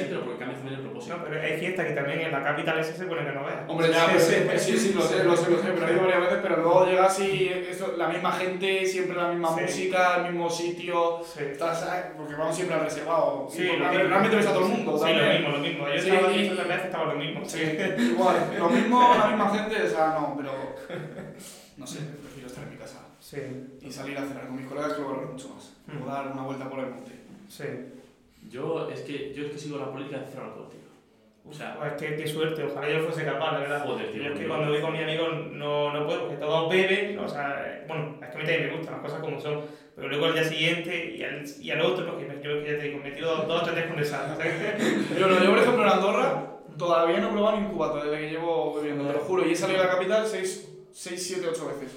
[0.09, 0.34] pero
[0.65, 1.17] también el propósito.
[1.19, 3.61] No, pero hay fiestas que también en la capital ese se pone que no veas.
[3.69, 4.11] Hombre, ya, Sí,
[4.47, 4.73] pues, sí.
[4.73, 6.57] sí, sí, sí, lo sé, lo sé, lo sé, pero he ido varias veces, pero
[6.57, 9.61] luego llegas y eso, la misma gente, siempre la misma Sí.
[9.63, 11.41] música, el mismo sitio, Sí.
[11.53, 11.87] estás,
[12.17, 13.47] porque vamos siempre al reservado.
[13.51, 14.09] Sí, porque mismo.
[14.09, 14.99] realmente ves a todo el mundo.
[14.99, 15.27] Sí, también.
[15.27, 15.89] lo mismo, lo mismo.
[15.89, 17.45] Yo Sí, estaba aquí otras veces estaba lo mismo.
[17.45, 17.61] Sí,
[17.99, 20.53] igual, lo mismo, la misma gente, o sea, no, pero
[21.77, 23.39] no sé, prefiero estar en mi casa Sí,
[23.83, 25.73] y salir a cenar con mis colegas que lo valoro mucho más.
[25.89, 26.07] O Mm.
[26.09, 27.13] dar una vuelta por el monte.
[27.49, 27.65] sí.
[28.55, 30.79] Yo es que, yo es que sigo la política de cero alcohol, tío.
[31.45, 33.85] O sea, Pues qué, qué suerte, ojalá yo fuese capaz, la verdad.
[33.85, 36.71] Joder, tío, yo es que cuando voy con mi amigo no, no puedo, porque todos
[36.71, 39.63] beben, o sea, bueno, es que a mí también me gustan las cosas como son,
[39.97, 42.85] pero luego al día siguiente y al, y al otro, porque yo que ya te
[42.85, 44.39] digo, me tiro dos, dos o tres días con esa.
[45.19, 46.47] Yo, no, yo, por ejemplo, en Andorra
[46.79, 49.51] todavía no he probado ni un cubato desde que llevo bebiendo, te lo juro, y
[49.51, 51.93] he salido a la capital 6, 7, 8 veces.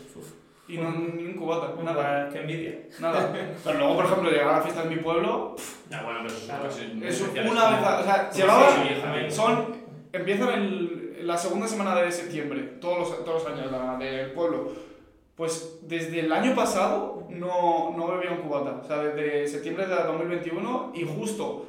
[0.68, 2.24] Y no ni un cubata, nada.
[2.30, 2.80] Pues, qué envidia.
[3.00, 3.34] Nada.
[3.64, 5.56] Pero luego, por ejemplo, llegar a la fiesta de mi pueblo,
[5.90, 6.68] ya bueno, pero es Claro.
[6.68, 6.78] es
[7.22, 9.66] especiales, una vez, a- o sea, como llevaba, son,
[10.12, 14.72] empiezan el, la segunda semana de septiembre, todos los, todos los años, la del pueblo.
[15.36, 19.94] Pues desde el año pasado no, no bebía un cubata, o sea, desde septiembre de
[19.96, 21.66] 2021 y justo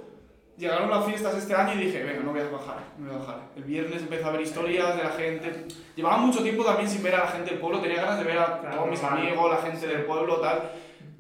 [0.59, 3.19] llegaron las fiestas este año y dije, venga, no voy a bajar, no voy a
[3.19, 3.41] bajar.
[3.57, 5.67] El viernes empecé a ver historias de la gente.
[5.97, 8.39] Llevaba mucho tiempo también sin ver a la gente del pueblo, tenía ganas de ver
[8.39, 9.21] a Claro, todos mis normal.
[9.27, 10.71] amigos, la gente del pueblo, tal.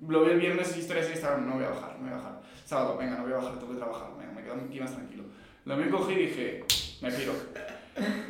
[0.07, 2.41] Lo vi el viernes historias en Instagram, no voy a bajar, no voy a bajar.
[2.65, 5.25] Sábado, venga, no voy a bajar, tengo que trabajar, venga, me quedo aquí más tranquilo.
[5.65, 6.65] Lo mismo cogí y dije,
[7.01, 7.33] me piro.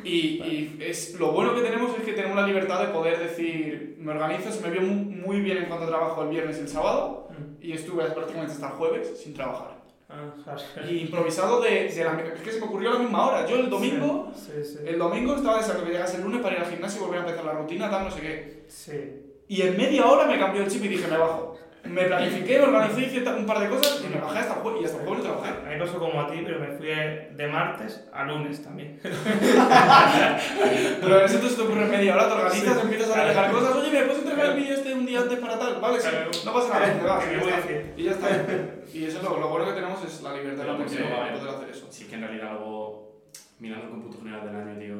[0.03, 0.09] Y,
[0.41, 4.11] y es, lo bueno que tenemos es que tenemos la libertad de poder decir, me
[4.11, 6.67] organizo, se me vio muy, muy bien en cuanto a trabajo el viernes y el
[6.69, 7.27] sábado,
[7.61, 9.78] y estuve prácticamente hasta el jueves sin trabajar.
[10.11, 10.55] Ah.
[10.89, 13.45] Y improvisado de, de la, es que se me ocurrió a la misma hora.
[13.45, 14.79] Yo el domingo, Sí, sí.
[14.85, 17.23] el domingo estaba deseando que llegase el lunes para ir al gimnasio y volver a
[17.25, 18.63] empezar la rutina, tal, no sé qué.
[18.67, 19.21] Sí.
[19.47, 21.57] Y en media hora me cambió el chip y dije, me bajo.
[21.83, 24.81] Me planifiqué, me organicé, hice un par de cosas y me bajé hasta el jueves
[24.81, 25.65] y hasta el jueves no trabajé.
[25.65, 28.99] A mí pasó como a ti, pero me fui de martes a lunes también.
[31.01, 33.75] Pero eso te ocurre en media hora, te organizas, empiezas a dejar cosas.
[33.75, 34.75] Oye, ¿me puedes entregar el vídeo
[35.21, 35.79] antes para tal?
[35.81, 36.31] Vale, sí, Claro.
[36.45, 37.25] no pasa nada, te vas.
[37.25, 37.93] Que y ya.
[37.97, 38.27] Y ya está.
[38.93, 41.87] Y eso es lo, lo bueno que tenemos es la libertad de poder, hacer eso.
[41.91, 43.21] Sí que en realidad algo,
[43.59, 44.95] mirando el cómputo general del año, tío,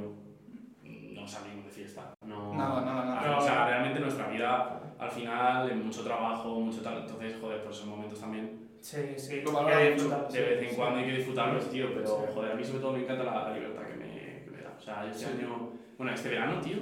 [1.19, 2.13] no salimos de fiesta.
[2.25, 3.37] No, Nada, nada, nada.
[3.37, 7.71] O sea, realmente nuestra vida, al final, en mucho trabajo, mucho tal, entonces, joder, por
[7.71, 9.41] esos momentos también, Sí, sí.
[9.41, 9.93] Lo hay valoro que mucho.
[10.03, 10.75] disfrutar, de sí, vez en sí.
[10.77, 12.31] cuando hay que disfrutarlos, tío, pero, Sí.
[12.33, 14.73] joder, a mí sobre todo me encanta la, la libertad que me, que me da.
[14.77, 15.31] O sea, este Sí.
[15.37, 16.77] año, bueno, este verano, tío,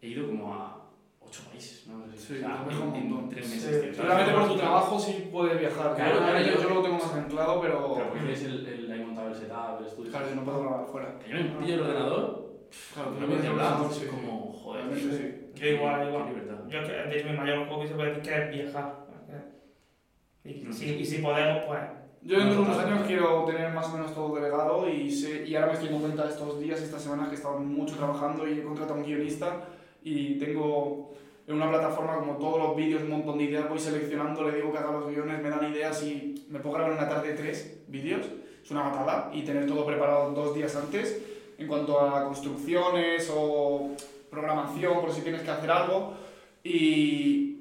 [0.00, 0.81] he ido como a
[1.32, 2.04] ocho países, ¿no?
[2.14, 3.30] Sí, o sea, en, en montón.
[3.30, 3.54] tres Sí.
[3.54, 3.96] meses.
[3.96, 5.94] Seguramente por tu trabajo sí puedes viajar.
[5.94, 7.94] Claro, Yo- claro, yo, yo- yo lo tengo más anclado, pero.
[7.94, 10.10] Pero porque tienes el, el, ahí montado el setup, el estudio.
[10.10, 11.18] Claro, yo no puedo grabar fuera.
[11.18, 12.52] Que yo me pillo el ordenador,
[12.94, 14.06] Claro, no tú me no a hablar, sí.
[14.06, 15.34] como, joder, sí.
[15.54, 16.26] Yo igual, igual.
[16.28, 16.58] libertad.
[16.68, 19.02] Yo, que, de hecho, mi mayor hobby se puede decir que es viajar.
[20.44, 20.72] Y, No.
[20.72, 21.80] si, y si podemos, pues.
[22.22, 25.54] Yo dentro de unos años quiero tener más o menos todo delegado y, sé, y
[25.54, 28.58] ahora me estoy dando cuenta estos días, estas semanas que he estado mucho trabajando y
[28.58, 29.68] he contratado a un guionista
[30.04, 31.14] y tengo
[31.46, 34.72] en una plataforma como todos los vídeos, un montón de ideas, voy seleccionando, le digo
[34.72, 37.82] que haga los guiones, me dan ideas y me puedo grabar en una tarde tres
[37.88, 38.26] vídeos,
[38.62, 41.20] es una matada y tener todo preparado dos días antes
[41.58, 43.90] en cuanto a construcciones o
[44.30, 46.14] programación por si tienes que hacer algo
[46.64, 47.58] y,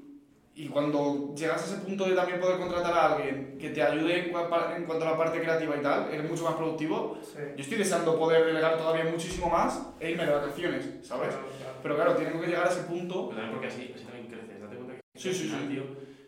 [0.56, 4.28] y cuando llegas a ese punto de también poder contratar a alguien que te ayude
[4.28, 7.18] en cuanto a la parte creativa y tal, eres mucho más productivo.
[7.24, 7.40] Sí.
[7.56, 11.30] Yo estoy deseando poder delegar todavía muchísimo más e irme de vacaciones, ¿sabes?
[11.30, 11.71] Claro, claro.
[11.82, 13.30] Pero claro, tengo que llegar a ese punto.
[13.30, 15.68] Pero también porque así, así también creces, date cuenta que Sí, sí, final, sí.
[15.70, 15.84] tío,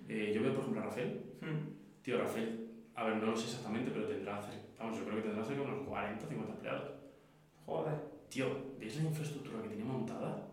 [0.10, 2.01] eh, yo veo por ejemplo a Rafael, Mm.
[2.01, 5.22] tío, Rafael, a ver, no lo sé exactamente, pero tendrá, cer- vamos, yo creo que
[5.30, 6.91] tendrá cerca de unos 40 50 empleados.
[7.66, 7.93] Joder.
[8.30, 8.47] Tío,
[8.80, 10.47] ¿ves la infraestructura que tiene montada?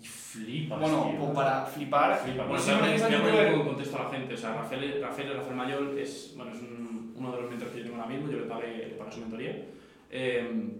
[0.00, 0.78] y flipas.
[0.78, 1.18] Bueno, tío.
[1.18, 2.16] pues para flipar.
[2.20, 2.42] Flipa.
[2.44, 4.34] no Bueno, sé si voy a conocéis al poner un contexto a la gente.
[4.34, 7.80] O sea, Rafael, Rafael, Rafael Mayol es, bueno, es un- uno de los mentores que
[7.80, 8.30] yo tengo ahora mismo.
[8.30, 9.64] Yo le pagué, le pagué su mentoría.
[10.08, 10.72] Eh,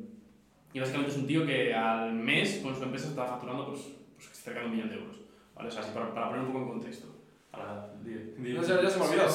[0.72, 3.80] y básicamente es un tío que al mes con su empresa está facturando pues,
[4.16, 5.16] pues cerca de un millón de euros.
[5.54, 5.68] ¿Vale?
[5.68, 7.08] O sea, así para, para poner un poco en contexto.
[7.50, 9.26] Para, di- di- No sé, ya se me olvidó.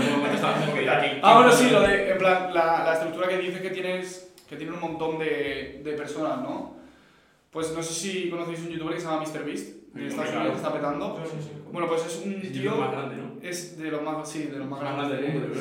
[0.00, 4.34] En Ah, bueno, sí, lo de, en plan, la, la estructura que dice que tienes,
[4.48, 6.76] que tiene un montón de, de personas, ¿no?
[7.50, 10.40] Pues no sé si conocéis un youtuber que se llama MrBeast, Sí, Estados claro.
[10.50, 11.20] Unidos, que está petando.
[11.24, 11.50] Sí, sí, sí.
[11.72, 13.30] Bueno, pues es un tío, más grande, ¿no?
[13.42, 15.60] es de los más, sí, de los más Más grandes grande del mundo.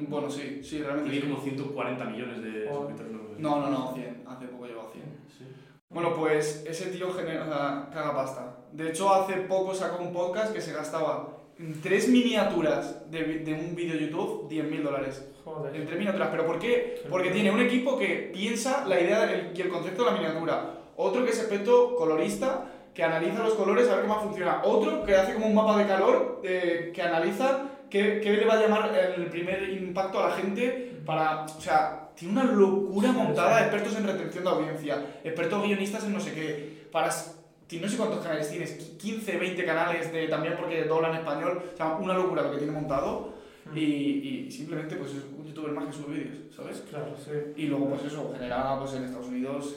[0.00, 1.32] Sí, bueno, sí, sí, realmente Tiene sí.
[1.32, 2.74] como 140 millones de Oh.
[2.88, 3.14] suscriptores.
[3.38, 3.56] ¿No?
[3.60, 5.04] No, no, no, 100, hace poco llegó a 100.
[5.38, 5.44] Sí.
[5.90, 8.56] Bueno, pues ese tío genera, o sea, caga pasta.
[8.72, 11.28] De hecho, hace poco sacó un podcast que se gastaba
[11.58, 15.28] en tres miniaturas de, de un vídeo YouTube 10.000 dólares.
[15.44, 15.76] Joder.
[15.76, 16.28] En tres miniaturas.
[16.30, 17.02] ¿Pero por qué?
[17.08, 20.78] Porque tiene un equipo que piensa la idea del- y el concepto de la miniatura.
[20.96, 24.62] Otro que es experto colorista, que analiza los colores a ver qué más funciona.
[24.64, 28.54] Otro que hace como un mapa de calor, eh, que analiza qué, qué le va
[28.54, 31.44] a llamar el primer impacto a la gente para...
[31.44, 36.20] O sea, tiene una locura montada, expertos en retención de audiencia, expertos guionistas en no
[36.20, 37.08] sé qué, para...
[37.08, 41.96] No sé cuántos canales tienes, 15, 20 canales de, también porque doblan español, o sea,
[41.96, 43.34] una locura lo que tiene montado
[43.74, 46.84] y, y simplemente pues es un youtuber más que sube vídeos, ¿sabes?
[46.88, 47.32] Claro, sí.
[47.56, 49.76] Y luego, pues eso, genera pues en Estados Unidos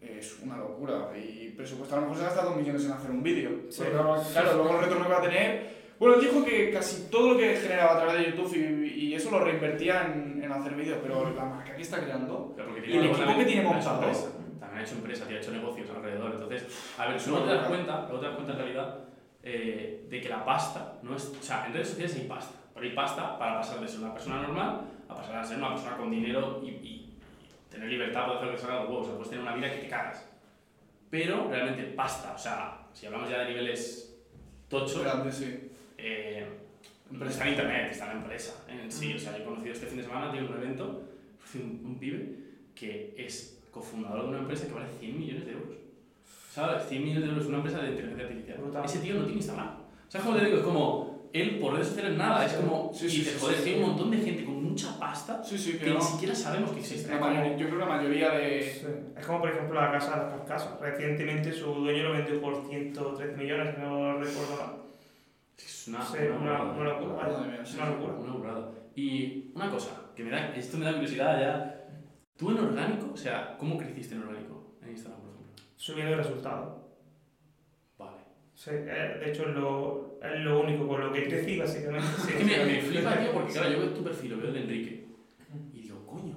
[0.00, 1.10] es una locura.
[1.16, 3.50] Y presupuesto a lo mejor se gasta 2 millones en hacer un vídeo.
[3.70, 3.82] Sí.
[3.84, 5.83] Pero, claro, luego el retorno que va a tener.
[6.04, 9.30] Bueno, dijo que casi todo lo que generaba a través de YouTube y, y eso
[9.30, 12.54] lo reinvertía en, en hacer vídeos, pero la marca que está creando.
[12.86, 14.00] Y el equipo también que tiene montado.
[14.02, 16.32] También ha hecho empresa, tío, ha hecho negocios alrededor.
[16.34, 18.98] Entonces, a ver, luego una te das cuenta, luego te das cuenta en realidad
[19.42, 21.32] eh, de que la pasta no es.
[21.40, 22.54] O sea, en redes sociales hay pasta.
[22.74, 25.70] Pero hay pasta para pasar de ser una persona normal a pasar a ser una
[25.70, 27.16] persona con dinero y, y
[27.70, 29.06] tener libertad para hacer lo que salga de los huevos.
[29.06, 30.30] O sea, puedes tener una vida que te cagas.
[31.08, 34.20] Pero realmente pasta, o sea, si hablamos ya de niveles
[34.68, 35.63] tochos, Grande, sí.
[35.98, 36.46] Eh,
[37.10, 39.14] no está en internet, está en la empresa en sí.
[39.14, 41.02] O sea, yo he conocido este fin de semana, tiene un evento,
[41.54, 42.36] un, un pibe
[42.74, 45.76] que es cofundador de una empresa que vale 100 millones de euros.
[46.50, 46.88] ¿Sabes?
[46.88, 48.58] 100 millones de euros, una empresa de inteligencia artificial.
[48.58, 48.84] Brutal.
[48.84, 49.70] Ese tío no tiene Instagram.
[50.08, 50.58] ¿Sabes cómo te digo?
[50.58, 53.64] Es como, él por redes sociales nada, es como, Sí, y sí, sí, joder, sí,
[53.64, 55.96] que hay un montón de gente con mucha pasta Sí, sí, que no.
[55.96, 57.10] ni siquiera sabemos que existe.
[57.10, 57.18] Yo
[57.66, 58.62] creo que la mayoría de.
[58.62, 58.86] Sí.
[59.16, 60.80] Es como por ejemplo la casa de las carcasas.
[60.80, 64.76] Recientemente su dueño lo vendió por 113 millones, no recuerdo mal.
[65.58, 67.28] Es una, Sí, una una, una locura.
[67.28, 68.14] Una locura.
[68.14, 68.70] Una burrada.
[68.96, 71.80] Y una cosa, que me da, esto me da curiosidad ya.
[72.36, 73.10] ¿Tú en orgánico?
[73.12, 74.76] O sea, ¿cómo creciste en orgánico?
[74.82, 75.64] En Instagram, por ejemplo.
[75.76, 76.88] Subiendo el resultado.
[77.98, 78.18] Vale.
[78.54, 82.06] Sí, eh, de hecho es lo, es lo único con lo que crecí básicamente.
[82.18, 84.46] Sí, Es que me, me flipa, tío, porque claro, yo veo tu perfil, lo veo
[84.48, 85.06] el de Enrique.
[85.72, 86.36] Y digo, coño,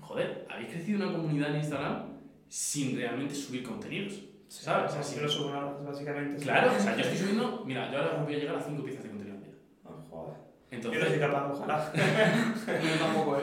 [0.00, 2.02] joder, habéis crecido una comunidad en Instagram
[2.48, 4.20] sin realmente subir contenidos.
[4.60, 4.90] ¿Sabes?
[4.90, 6.38] O sea, Así si no subo nada, básicamente.
[6.38, 6.44] sí.
[6.44, 9.02] Claro, o sea, yo estoy subiendo, mira, yo ahora voy a llegar a 5 piezas
[9.04, 9.54] de contenido al día.
[9.84, 10.34] Ah, joder.
[10.70, 11.92] Yo no soy Entonces, capaz, ojalá.
[12.66, 13.42] Yo tampoco, ¿eh?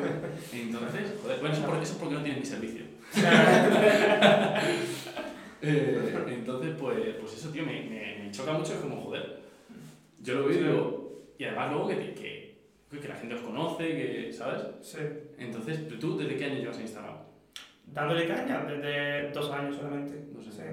[0.53, 2.83] entonces, joder, bueno, eso es porque, eso es porque no tienen mi servicio.
[5.61, 9.41] Eh, entonces, pues, pues eso, tío, me, me, me choca mucho, es como, joder,
[10.21, 12.61] yo lo veo y digo, y además luego que, que,
[13.01, 14.61] que la gente os conoce, que, ¿sabes?
[14.81, 14.99] Sí.
[15.37, 17.15] Entonces, ¿pero ¿tú desde qué año llevas a Instagram?
[17.87, 20.27] Dándole caña desde dos años solamente.
[20.33, 20.49] No sé.
[20.51, 20.63] Sí.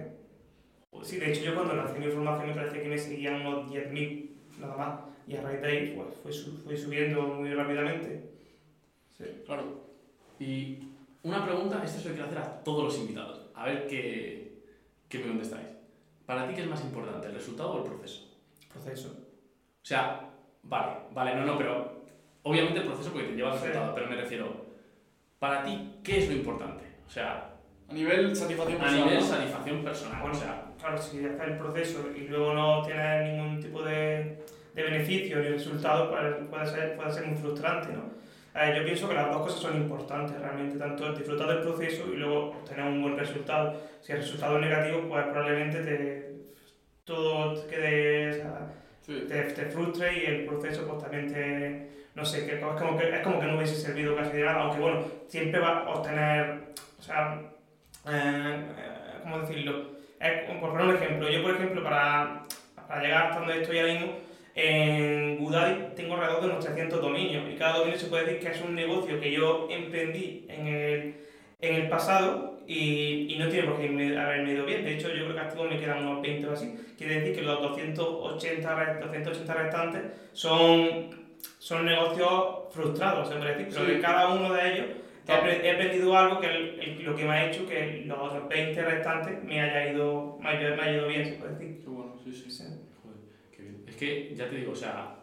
[1.02, 4.30] Sí, de hecho yo cuando lancé mi información me parece que me seguían unos 10.000
[4.58, 5.00] nada más.
[5.28, 8.30] Y a raíz de ahí pues, fue, su- fue subiendo muy rápidamente.
[9.16, 9.24] Sí.
[9.44, 9.84] Claro.
[10.40, 10.78] Y
[11.22, 14.62] una pregunta, esto se lo quiero hacer a todos los invitados, a ver qué,
[15.08, 15.66] qué me contestáis.
[16.26, 18.24] ¿Para ti qué es más importante, el resultado o el proceso?
[18.72, 19.08] Proceso.
[19.10, 20.28] O sea,
[20.64, 22.02] vale, vale, no, no, pero
[22.42, 23.66] obviamente el proceso porque te lleva al Sí.
[23.66, 24.66] resultado, pero me refiero,
[25.38, 26.84] para ti, ¿qué es lo importante?
[27.06, 27.54] O sea,
[27.88, 29.06] A nivel satisfacción a personal.
[29.06, 29.26] nivel ¿no?
[29.26, 33.60] satisfacción personal, Bueno, o sea, Claro, si haces el proceso y luego no tienes ningún
[33.60, 34.38] tipo de,
[34.72, 38.04] de beneficio ni resultado, pues puede ser, puede ser muy frustrante, ¿no?
[38.54, 42.04] Eh, yo pienso que las dos cosas son importantes realmente, tanto el disfrutar del proceso
[42.12, 43.82] y luego obtener un buen resultado.
[44.00, 46.32] Si el resultado es negativo, pues probablemente te,
[47.04, 48.58] todo te quede, o sea,
[49.00, 49.24] Sí.
[49.28, 53.08] te, te frustre y el proceso pues también te, no sé, que es como que,
[53.12, 56.60] es como que no hubiese servido casi de nada, aunque bueno, siempre va a obtener,
[56.98, 57.40] o sea,
[58.08, 59.95] eh, eh, ¿cómo decirlo?
[60.60, 62.42] Por poner un ejemplo, yo por ejemplo para,
[62.88, 64.12] para llegar hasta donde estoy ahora mismo,
[64.54, 68.48] en GoDaddy tengo alrededor de unos 300 dominios y cada dominio se puede decir que
[68.56, 71.14] es un negocio que yo emprendí en el,
[71.60, 73.84] en el pasado y, y no tiene por qué
[74.18, 74.84] haberme ido bien.
[74.84, 76.74] De hecho, yo creo que activo me quedan unos 20 o así.
[76.96, 80.02] Quiere decir que los 280, re- 280 restantes
[80.32, 81.10] son,
[81.58, 83.90] son negocios frustrados, se puede decir, pero Sí.
[83.92, 84.86] de cada uno de ellos
[85.26, 88.18] he, apre- he aprendido algo que el- el- lo que me ha hecho que los
[88.18, 91.80] otros 20 restantes me haya ido, me haya, me haya ido bien, se puede decir.
[91.82, 92.50] Qué bueno, sí, sí.
[92.50, 92.64] Sí.
[93.02, 93.18] Joder,
[93.54, 93.84] qué bien.
[93.86, 95.16] Es que, ya te digo, o sea,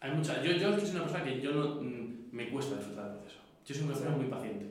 [0.00, 0.42] hay mucha...
[0.42, 1.80] Yo, yo es que soy una persona que yo no...
[1.82, 3.40] mm, me cuesta disfrutar del proceso.
[3.66, 4.66] Yo soy una persona muy paciente,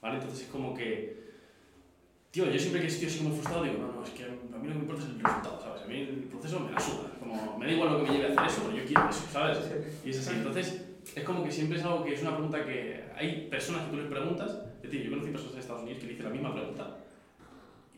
[0.00, 0.16] ¿vale?
[0.16, 1.16] Entonces es como que...
[2.30, 4.34] Tío, yo siempre que estoy así como frustrado digo, no, no, es que a mí
[4.52, 5.82] lo que me importa es el resultado, ¿sabes?
[5.82, 7.10] A mí el proceso me la suda.
[7.18, 9.26] Como, me da igual lo que me lleve a hacer eso, pero yo quiero eso,
[9.32, 9.58] ¿sabes?
[10.04, 10.36] Y es así.
[10.36, 10.84] Entonces,
[11.14, 13.96] es como que siempre es algo que es una pregunta que hay personas que tú
[13.96, 14.50] les preguntas.
[14.76, 16.96] Es decir, yo conocí personas en Estados Unidos que le hicieron la misma pregunta,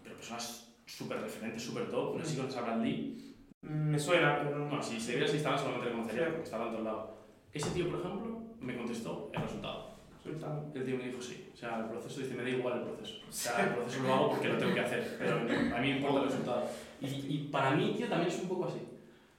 [0.02, 2.16] pero personas súper referentes, súper top.
[2.16, 3.36] No sé si conoces a Brad Lee.
[3.62, 4.66] Me suena, pero no.
[4.68, 7.10] Bueno, si se viera ese Instagram solamente le conocería porque estaba en todos lados.
[7.52, 9.88] Ese tío, por ejemplo, me contestó el resultado.
[10.24, 10.66] Resultado.
[10.74, 11.48] El tío me dijo sí.
[11.52, 13.14] O sea, el proceso dice, me da igual el proceso.
[13.28, 15.36] O sea, el proceso lo hago porque lo tengo que hacer, pero
[15.76, 16.64] a mí me importa el resultado.
[17.00, 18.80] Y, y para mí, tío, también es un poco así.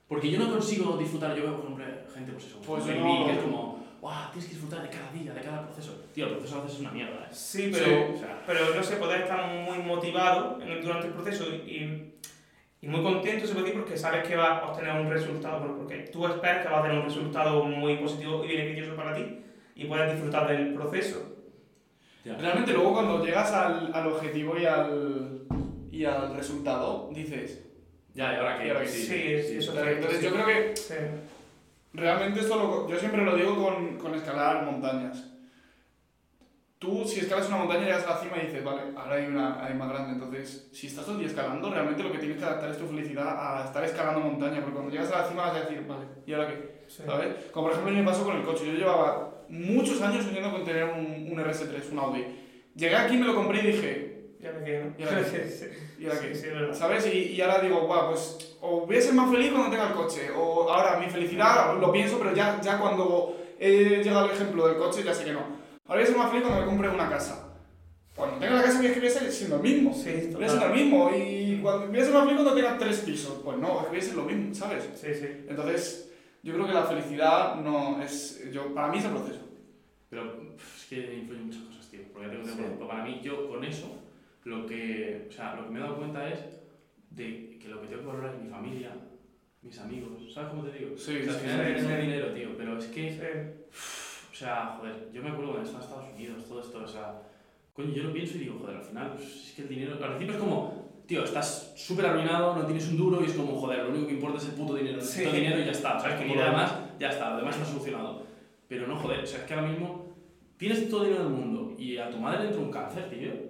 [0.07, 3.31] Porque yo no consigo disfrutar, yo veo, por ejemplo, gente, pues eso, Pues no- que
[3.33, 6.01] es como, wow, tienes que disfrutar de cada día, de cada proceso.
[6.13, 7.27] Tío, el proceso a veces es una mierda, ¿eh?
[7.31, 11.13] Sí, pero, O sea, pero no sé, poder estar muy motivado en el- durante el
[11.13, 12.13] proceso y,
[12.81, 15.77] y muy contento, se puede decir, porque sabes que vas a obtener un resultado, bueno,
[15.77, 19.39] porque tú esperas que vas a tener un resultado muy positivo y beneficioso para ti
[19.75, 21.35] y puedes disfrutar del proceso.
[22.23, 22.37] ya.
[22.37, 25.41] Realmente luego cuando llegas al, al objetivo y al,
[25.91, 27.65] y al resultado, dices...
[28.13, 28.65] Ya, y ahora que.
[28.65, 30.25] Y ahora que Sí, es- eso es Entonces sí.
[30.25, 30.93] yo creo que Sí.
[31.99, 35.25] Realmente esto lo- yo siempre lo digo con, con escalar montañas.
[36.79, 39.61] Tú si escalas una montaña llegas a la cima y dices, vale, ahora hay una
[39.65, 40.13] hay más grande.
[40.13, 42.85] Entonces, si estás todo el día escalando, realmente lo que tienes que adaptar es tu
[42.87, 44.61] felicidad a estar escalando montaña.
[44.61, 46.85] Porque cuando llegas a la cima vas a decir, vale, ¿y ahora qué?
[46.87, 47.03] Sí.
[47.05, 47.35] ¿Sabes?
[47.51, 48.65] Como por ejemplo me pasó con el coche.
[48.65, 52.25] Yo llevaba muchos años soñando con tener un, un RS3, un Audi.
[52.75, 54.08] Llegué aquí, me lo compré y dije,
[54.39, 54.93] Ya me quedo.
[54.97, 55.47] ¿Y ahora qué?
[55.49, 55.65] Sí, sí.
[55.99, 56.35] ¿y ahora Sí, qué?
[56.35, 56.73] sí, es verdad.
[56.77, 57.07] ¿Sabes?
[57.13, 59.93] Y, y ahora digo, guau, pues o voy a ser más feliz cuando tenga el
[59.93, 60.29] coche.
[60.35, 64.77] O ahora mi felicidad lo pienso, pero ya, ya cuando he llegado al ejemplo del
[64.77, 65.39] coche ya sé que no.
[65.85, 67.45] Ahora voy a ser más feliz cuando me compre una casa.
[68.15, 69.93] Cuando tenga la casa voy a seguir siendo el mismo.
[69.93, 71.11] Sí, Voy a ser el mismo.
[71.15, 73.41] Y cuando, voy a ser más feliz cuando tenga tres pisos.
[73.43, 74.83] Pues no, es que voy a ser lo mismo, ¿sabes?
[74.95, 75.45] Sí, sí.
[75.49, 76.11] Entonces,
[76.43, 78.41] yo creo que la felicidad no es...
[78.51, 79.39] Yo, para mí es el proceso.
[80.09, 81.99] Pero es que influyen muchas cosas, tío.
[82.13, 82.53] Porque ya tengo Sí.
[82.53, 82.73] tiempo.
[82.77, 83.87] Pero para mí, yo con eso,
[84.49, 86.39] lo que, o sea, lo que me he dado cuenta es
[87.11, 88.91] de que lo que tengo que valorar es mi familia,
[89.61, 90.33] mis amigos.
[90.33, 90.97] ¿Sabes cómo te digo?
[90.97, 92.01] Sí, o sea, sí, al final sí, sí.
[92.01, 92.49] dinero, tío.
[92.57, 93.67] Pero es que,
[94.31, 97.21] o sea, joder, yo me acuerdo cuando estaba en Estados Unidos, todo esto, o sea,
[97.73, 100.15] coño, yo lo pienso y digo, joder, al final, pues, es que el dinero, al
[100.15, 103.83] principio es como, tío, estás súper arruinado, no tienes un duro y es como, joder,
[103.83, 106.17] lo único que importa es el puto dinero, necesito dinero y ya está, ¿sabes?
[106.21, 108.23] Como lo demás, ya está, lo demás está solucionado.
[108.67, 110.15] Pero no, joder, o sea, es que ahora mismo
[110.57, 113.48] tienes todo el dinero del mundo y a tu madre le entra un cáncer, tío.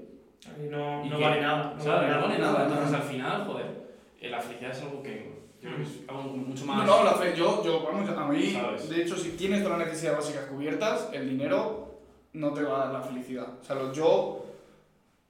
[0.70, 1.24] No, ¿Y no qué?
[1.24, 1.76] vale nada.
[1.78, 2.60] O sea, no vale nada.
[2.60, 2.74] no.
[2.74, 3.66] Entonces, al final, joder,
[4.22, 6.86] eh, la felicidad es algo que yo creo que es algo mucho más.
[6.86, 8.90] No, no, la fe, yo, yo, vamos, a mí, ¿Sabes?
[8.90, 12.00] de hecho, si tienes todas las necesidades básicas cubiertas, el dinero
[12.34, 13.48] no te va a dar la felicidad.
[13.60, 14.46] O sea, lo- yo,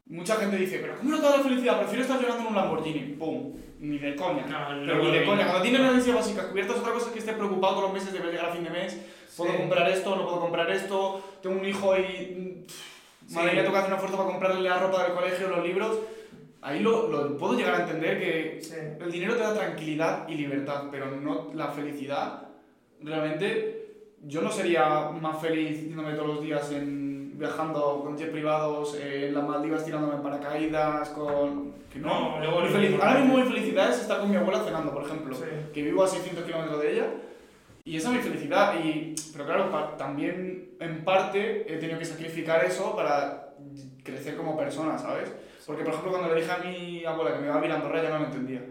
[0.05, 1.79] mucha gente dice, pero ¿cómo no te da la felicidad?
[1.79, 3.13] Prefiero estar llorando en un Lamborghini.
[3.15, 3.53] ¡Pum!
[3.79, 4.45] Ni de coña.
[4.45, 5.43] No, pero no, ni de no, coña.
[5.45, 5.49] no.
[5.51, 8.11] Cuando tienes las necesidades básicas cubiertas, otra cosa es que estés preocupado todos los meses
[8.13, 8.99] de ver llegar a fin de mes.
[9.37, 9.57] ¿Puedo Sí.
[9.57, 10.15] comprar esto?
[10.15, 11.21] ¿No puedo comprar esto?
[11.41, 12.65] Tengo un hijo y...
[12.67, 12.98] pff,
[13.33, 13.55] Madre Sí.
[13.55, 15.99] mía, tengo que hacer un esfuerzo para comprarle la ropa del colegio, los libros.
[16.61, 18.75] Ahí lo, lo puedo llegar a entender que Sí.
[18.99, 22.47] el dinero te da tranquilidad y libertad, pero no la felicidad.
[23.01, 23.87] Realmente,
[24.25, 29.27] yo no sería más feliz yéndome todos los días en, viajando con jet privados, eh,
[29.27, 31.73] en las Maldivas tirándome en paracaídas, con...
[31.91, 32.97] Que no, importante.
[33.01, 35.45] Ahora mismo mi felicidad es estar con mi abuela cenando, por ejemplo, Sí.
[35.73, 37.05] que vivo a 600 kilómetros de ella,
[37.85, 38.73] y esa es mi felicidad.
[38.83, 43.49] Y, pero claro, también en parte he tenido que sacrificar eso para
[44.03, 45.29] crecer como persona, ¿sabes?
[45.65, 47.75] Porque, por ejemplo, cuando le dije a mi abuela que me iba a vivir a
[47.75, 48.61] Andorra, ya no lo entendía.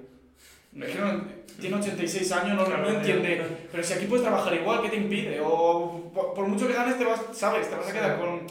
[0.74, 1.22] Que no,
[1.60, 3.42] tiene 86 años, no, no Claro, entiende.
[3.70, 5.40] Pero si aquí puedes trabajar igual, ¿qué te impide?
[5.40, 7.68] O por, por mucho que ganes, te vas, ¿sabes?
[7.68, 7.96] Te vas a Sí.
[7.96, 8.42] quedar con...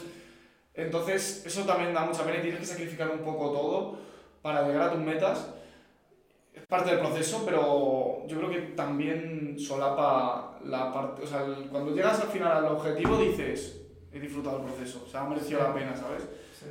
[0.73, 3.97] Entonces, eso también da mucha pena y tienes que sacrificar un poco todo
[4.41, 5.47] para llegar a tus metas.
[6.53, 11.24] Es parte del proceso, pero yo creo que también solapa la parte...
[11.24, 15.09] O sea, el- cuando llegas al final al objetivo dices, he disfrutado del proceso, o
[15.09, 15.65] sea, ha merecido Sí.
[15.68, 16.24] la pena, ¿sabes?
[16.53, 16.65] Sí.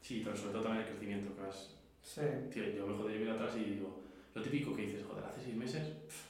[0.00, 1.74] Sí, pero sobre todo también el crecimiento, que vas.
[2.02, 2.20] Sí.
[2.52, 4.00] Tío, yo me joder, yo atrás y digo,
[4.34, 6.26] lo típico que dices, joder, hace seis meses pff,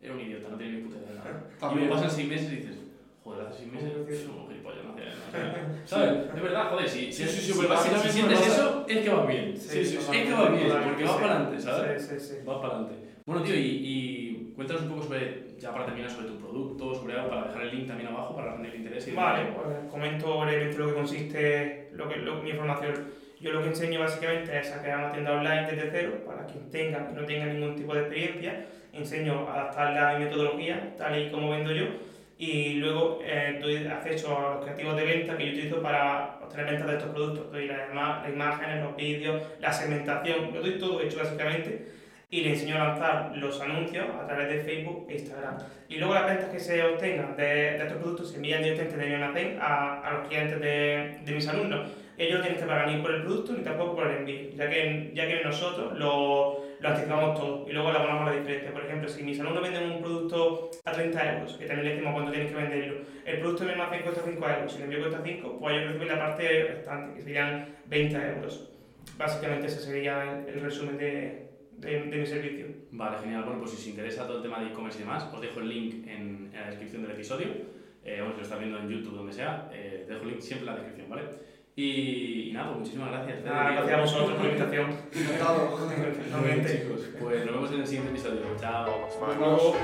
[0.00, 1.44] era un idiota, no tenía ni puta idea de nada.
[1.72, 2.76] Y luego pasan seis meses y dices,
[3.22, 5.82] joder, hace seis meses pff, un gilipollas, no hacía nada.
[5.84, 6.34] ¿Sabes?
[6.34, 9.10] Es verdad, joder, si, Sí, si, sí, sí, si, si sientes me eso, es que
[9.10, 9.56] vas bien.
[9.56, 12.02] Sí, sí, Es que vas bien, porque vas para adelante, ¿sabes?
[12.06, 12.34] Sí, sí, sí.
[12.46, 12.94] Vas para adelante.
[13.26, 17.14] Bueno, tío, y, y cuéntanos un poco sobre, ya para terminar, sobre tu producto, sobre
[17.14, 19.12] algo, para dejar el link también abajo para la gente que le interese.
[19.12, 22.94] Vale, pues comento brevemente lo que consiste lo que, lo- mi formación.
[23.40, 26.70] Yo lo que enseño básicamente es a crear una tienda online desde cero, para quien
[26.70, 28.66] tenga y no tenga ningún tipo de experiencia.
[28.92, 31.84] Enseño a adaptarla a mi metodología, tal y como vendo yo.
[32.40, 36.66] y luego eh, doy acceso a los creativos de venta que yo utilizo para obtener
[36.66, 37.50] ventas de estos productos.
[37.52, 41.97] Doy las, las imágenes, los vídeos, la segmentación, lo doy todo hecho básicamente
[42.30, 45.56] y le enseño a lanzar los anuncios a través de Facebook e Instagram.
[45.88, 49.08] Y luego las ventas que se obtengan de, de estos productos se envían directamente de
[49.08, 51.90] Neonacen a, a los clientes de, de, mis alumnos.
[52.18, 54.68] Ellos no tienen que pagar ni por el producto ni tampoco por el envío, ya
[54.68, 58.72] que, ya que nosotros lo, lo anticipamos todo y luego le abonamos la diferencia.
[58.72, 62.12] Por ejemplo, si mis alumnos venden un producto a 30 euros, que también le decimos
[62.12, 65.20] cuánto tienen que venderlo, el producto de Neonacen cuesta 5 euros, si el envío cuesta
[65.24, 68.70] 5, pues ellos reciben la parte restante, que serían 20 euros.
[69.16, 71.47] Básicamente ese sería el, el resumen de,
[71.78, 72.66] de, de, mi servicio.
[72.92, 73.44] Vale, genial.
[73.44, 75.68] Bueno, pues si os interesa todo el tema de e-commerce y demás, os dejo el
[75.68, 77.46] link en, en la descripción del episodio.
[78.04, 80.40] Eh, bueno, si lo estás viendo en YouTube, donde sea, eh, te dejo el link
[80.40, 81.22] siempre en la descripción, ¿vale?
[81.76, 83.38] Y, y nada, pues muchísimas gracias.
[83.46, 84.90] Ah, gracias a vosotros por la invitación.
[85.14, 85.88] Encantado.
[86.66, 87.08] chicos.
[87.20, 88.40] Pues nos vemos en el siguiente episodio.
[88.58, 89.06] Chao.
[89.06, 89.76] Hasta luego.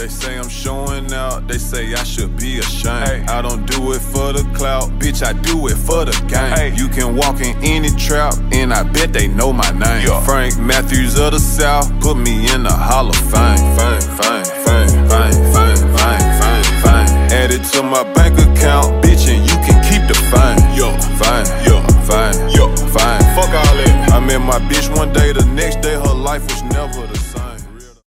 [0.00, 3.06] They say I'm showing out, they say I should be ashamed.
[3.06, 3.24] Hey.
[3.28, 6.56] I don't do it for the clout, bitch, I do it for the game.
[6.56, 6.74] Hey.
[6.74, 10.08] You can walk in any trap, and I bet they know my name.
[10.08, 10.24] Yeah.
[10.24, 13.60] Frank Matthews of the South put me in the Hall of Fame.
[13.76, 17.10] Fame, fame, fame, fame, fame, fame, fame, fame.
[17.36, 20.64] Add it to my bank account, bitch, and you can keep the fame.
[20.72, 21.76] Yo, fame, yo,
[22.08, 23.20] fame, yo, fame.
[23.36, 24.12] Fuck all that.
[24.14, 27.19] I met my bitch one day, the next day her life was never the same.